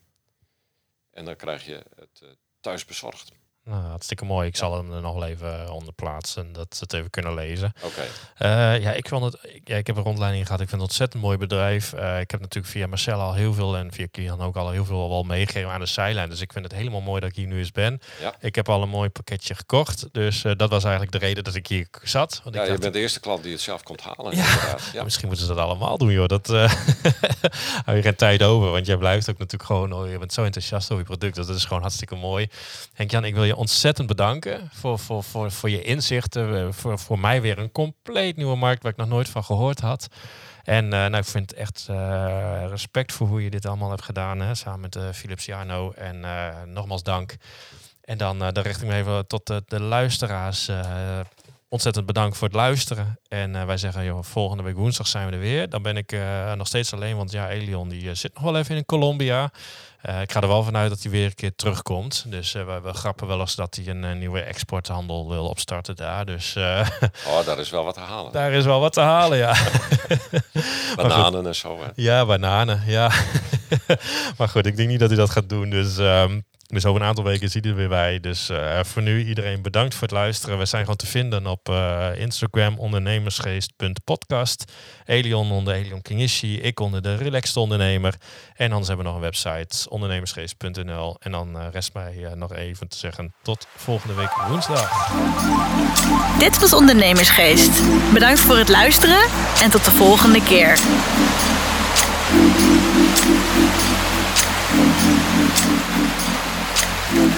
En 1.11 1.25
dan 1.25 1.35
krijg 1.35 1.65
je 1.65 1.83
het 1.95 2.23
thuis 2.59 2.85
bezorgd. 2.85 3.31
Nou, 3.65 3.83
hartstikke 3.83 4.25
mooi. 4.25 4.47
Ik 4.47 4.55
zal 4.55 4.75
hem 4.75 4.93
er 4.93 5.01
nog 5.01 5.13
wel 5.13 5.25
even 5.25 5.71
onder 5.71 5.93
plaatsen, 5.93 6.53
dat 6.53 6.75
ze 6.75 6.83
het 6.83 6.93
even 6.93 7.09
kunnen 7.09 7.33
lezen. 7.33 7.73
Oké, 7.81 8.01
Eh, 8.37 8.81
ja, 8.81 8.91
ik, 8.91 9.07
vond 9.07 9.23
het, 9.23 9.59
ja, 9.63 9.75
ik 9.77 9.87
heb 9.87 9.95
een 9.95 10.03
rondleiding 10.03 10.45
gehad. 10.45 10.61
Ik 10.61 10.69
vind 10.69 10.81
het 10.81 10.89
een 10.89 10.95
ontzettend 10.95 11.23
mooi 11.23 11.37
bedrijf. 11.37 11.93
Eh, 11.93 12.19
ik 12.19 12.31
heb 12.31 12.39
natuurlijk 12.39 12.73
via 12.73 12.87
Marcel 12.87 13.19
al 13.19 13.33
heel 13.33 13.53
veel 13.53 13.77
en 13.77 13.91
via 13.91 14.07
Kian 14.11 14.41
ook 14.41 14.55
al 14.55 14.69
heel 14.69 14.85
veel 14.85 15.09
wel 15.09 15.23
meegegeven 15.23 15.69
aan 15.71 15.79
de 15.79 15.85
zijlijn. 15.85 16.29
Dus 16.29 16.41
ik 16.41 16.51
vind 16.53 16.65
het 16.65 16.73
helemaal 16.73 17.01
mooi 17.01 17.19
dat 17.19 17.29
ik 17.29 17.35
hier 17.35 17.47
nu 17.47 17.57
eens 17.57 17.71
ben. 17.71 18.01
Ja. 18.21 18.35
Ik 18.39 18.55
heb 18.55 18.69
al 18.69 18.81
een 18.81 18.89
mooi 18.89 19.09
pakketje 19.09 19.55
gekocht. 19.55 20.07
Dus 20.11 20.43
eh, 20.43 20.51
dat 20.57 20.69
was 20.69 20.83
eigenlijk 20.83 21.11
de 21.13 21.19
reden 21.19 21.43
dat 21.43 21.55
ik 21.55 21.67
hier 21.67 21.87
zat. 22.03 22.41
Want 22.43 22.55
ja, 22.55 22.61
ik 22.63 22.71
je 22.71 22.77
bent 22.77 22.93
de 22.93 22.99
eerste 22.99 23.19
klant 23.19 23.43
die 23.43 23.51
het 23.51 23.61
zelf 23.61 23.83
komt 23.83 24.01
halen. 24.01 24.35
Ja. 24.35 25.03
misschien 25.03 25.27
moeten 25.27 25.45
ze 25.45 25.53
dat 25.53 25.63
allemaal 25.63 25.97
doen, 25.97 26.11
joh. 26.11 26.27
Dat 26.27 26.49
eh 26.49 26.73
hou 27.85 27.97
je 27.97 28.03
geen 28.03 28.15
tijd 28.15 28.43
over. 28.43 28.71
Want 28.71 28.85
jij 28.85 28.97
blijft 28.97 29.29
ook 29.29 29.37
natuurlijk 29.37 29.63
gewoon, 29.69 29.93
oh, 29.93 30.09
je 30.11 30.17
bent 30.17 30.33
zo 30.33 30.43
enthousiast 30.43 30.91
over 30.91 31.03
je 31.03 31.17
product. 31.17 31.35
Dat 31.35 31.49
is 31.49 31.65
gewoon 31.65 31.81
hartstikke 31.81 32.15
mooi. 32.15 32.47
Henk-Jan, 32.93 33.25
ik 33.25 33.33
wil 33.33 33.43
je 33.43 33.52
ontzettend 33.55 34.07
bedanken 34.07 34.69
voor, 34.73 34.99
voor, 34.99 35.23
voor, 35.23 35.51
voor 35.51 35.69
je 35.69 35.81
inzichten. 35.81 36.57
Eh, 36.57 36.67
Voor, 36.71 36.99
voor 36.99 37.19
mij 37.19 37.41
weer 37.41 37.57
een 37.57 37.71
compleet 37.71 38.35
nieuwe 38.35 38.55
markt 38.55 38.83
waar 38.83 38.91
ik 38.91 38.97
nog 38.97 39.07
nooit 39.07 39.29
van 39.29 39.43
gehoord 39.43 39.79
had. 39.79 40.07
En 40.63 40.83
eh, 40.83 40.89
nou, 40.89 41.17
ik 41.17 41.25
vind 41.25 41.53
echt 41.53 41.85
eh, 41.89 42.65
respect 42.69 43.11
voor 43.11 43.27
hoe 43.27 43.43
je 43.43 43.49
dit 43.49 43.65
allemaal 43.65 43.89
hebt 43.89 44.03
gedaan. 44.03 44.39
Hè, 44.39 44.55
samen 44.55 44.79
met 44.79 44.95
eh 44.95 45.09
Philips. 45.13 45.47
En 45.47 46.25
nogmaals 46.73 47.03
dank. 47.03 47.35
En 48.01 48.17
dan 48.17 48.39
de 48.39 48.61
richting 48.61 48.91
even 48.91 49.27
tot 49.27 49.47
de, 49.47 49.63
de 49.65 49.81
luisteraars. 49.81 50.69
ontzettend 51.69 52.05
bedankt 52.05 52.37
voor 52.37 52.47
het 52.47 52.57
luisteren. 52.57 53.19
En 53.27 53.65
wij 53.65 53.77
zeggen, 53.77 54.03
joh, 54.05 54.23
volgende 54.23 54.63
week 54.63 54.75
woensdag 54.75 55.07
zijn 55.07 55.27
we 55.27 55.33
er 55.33 55.39
weer. 55.39 55.69
Dan 55.69 55.81
ben 55.81 55.97
ik 55.97 56.15
nog 56.55 56.67
steeds 56.67 56.93
alleen, 56.93 57.15
want 57.17 57.31
ja, 57.31 57.49
Elion 57.49 57.89
die 57.89 58.15
zit 58.15 58.33
nog 58.33 58.43
wel 58.43 58.57
even 58.57 58.75
in 58.75 58.85
Colombia. 58.85 59.51
Eh, 60.03 60.21
ik 60.21 60.31
ga 60.31 60.41
er 60.41 60.47
wel 60.47 60.63
vanuit 60.63 60.89
dat 60.89 61.01
hij 61.01 61.11
weer 61.11 61.25
een 61.25 61.35
keer 61.35 61.55
terugkomt. 61.55 62.25
Dus 62.27 62.53
eh, 62.53 62.65
we, 62.65 62.79
we 62.83 62.93
grappen 62.93 63.27
wel 63.27 63.39
eens 63.39 63.55
dat 63.55 63.75
hij 63.75 63.87
een, 63.87 64.03
eh, 64.03 64.15
nieuwe 64.15 64.41
exporthandel 64.41 65.29
wil 65.29 65.47
opstarten 65.47 65.95
daar. 65.95 66.25
Dus 66.25 66.55
Oh, 67.27 67.45
daar 67.45 67.59
is 67.59 67.69
wel 67.69 67.83
wat 67.83 67.93
te 67.93 67.99
halen. 67.99 68.31
daar 68.31 68.51
is 68.51 68.65
wel 68.65 68.79
wat 68.79 68.93
te 68.93 69.01
halen, 69.01 69.37
ja. 69.37 69.55
Bananen 70.95 71.47
en 71.47 71.55
zo. 71.55 71.79
Hè. 71.79 71.85
Ja, 71.95 72.25
bananen, 72.25 72.81
ja. 72.85 73.11
maar 74.37 74.49
goed, 74.49 74.65
ik 74.65 74.75
denk 74.75 74.89
niet 74.89 74.99
dat 74.99 75.09
hij 75.09 75.17
dat 75.17 75.29
gaat 75.29 75.49
doen. 75.49 75.69
Dus, 75.69 75.97
ehm 75.97 76.39
dus 76.73 76.85
over 76.85 77.01
een 77.01 77.07
aantal 77.07 77.23
weken 77.23 77.49
zie 77.49 77.63
je 77.63 77.69
er 77.69 77.75
weer 77.75 77.89
bij. 77.89 78.19
Dus 78.19 78.49
eh, 78.49 78.79
voor 78.83 79.01
nu 79.01 79.25
iedereen 79.25 79.61
bedankt 79.61 79.93
voor 79.93 80.01
het 80.01 80.11
luisteren. 80.11 80.57
We 80.57 80.65
zijn 80.65 80.81
gewoon 80.81 80.97
te 80.97 81.07
vinden 81.07 81.47
op 81.47 81.69
eh, 81.69 82.07
Instagram 82.15 82.79
ondernemersgeest.podcast. 82.79 84.71
Elion 85.05 85.51
onder 85.51 85.73
Elion 85.73 86.01
Kingishi. 86.01 86.61
Ik 86.61 86.79
onder 86.79 87.01
de 87.01 87.15
Relaxed 87.15 87.57
Ondernemer. 87.57 88.15
En 88.55 88.69
anders 88.69 88.87
hebben 88.87 89.05
we 89.05 89.11
nog 89.11 89.21
een 89.21 89.25
website 89.25 89.89
ondernemersgeest.nl. 89.89 91.15
En 91.19 91.31
dan 91.31 91.59
eh, 91.59 91.65
rest 91.71 91.93
mij 91.93 92.31
nog 92.35 92.53
even 92.53 92.87
te 92.87 92.97
zeggen 92.97 93.33
tot 93.41 93.67
volgende 93.75 94.13
week 94.13 94.31
woensdag. 94.47 95.11
Dit 96.39 96.59
was 96.59 96.73
Ondernemersgeest. 96.73 97.81
Bedankt 98.13 98.39
voor 98.39 98.57
het 98.57 98.69
luisteren 98.69 99.23
en 99.61 99.71
tot 99.71 99.85
de 99.85 99.91
volgende 99.91 100.43
keer. 100.43 100.79
Thank 107.15 107.37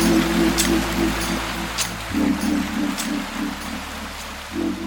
you. 4.80 4.85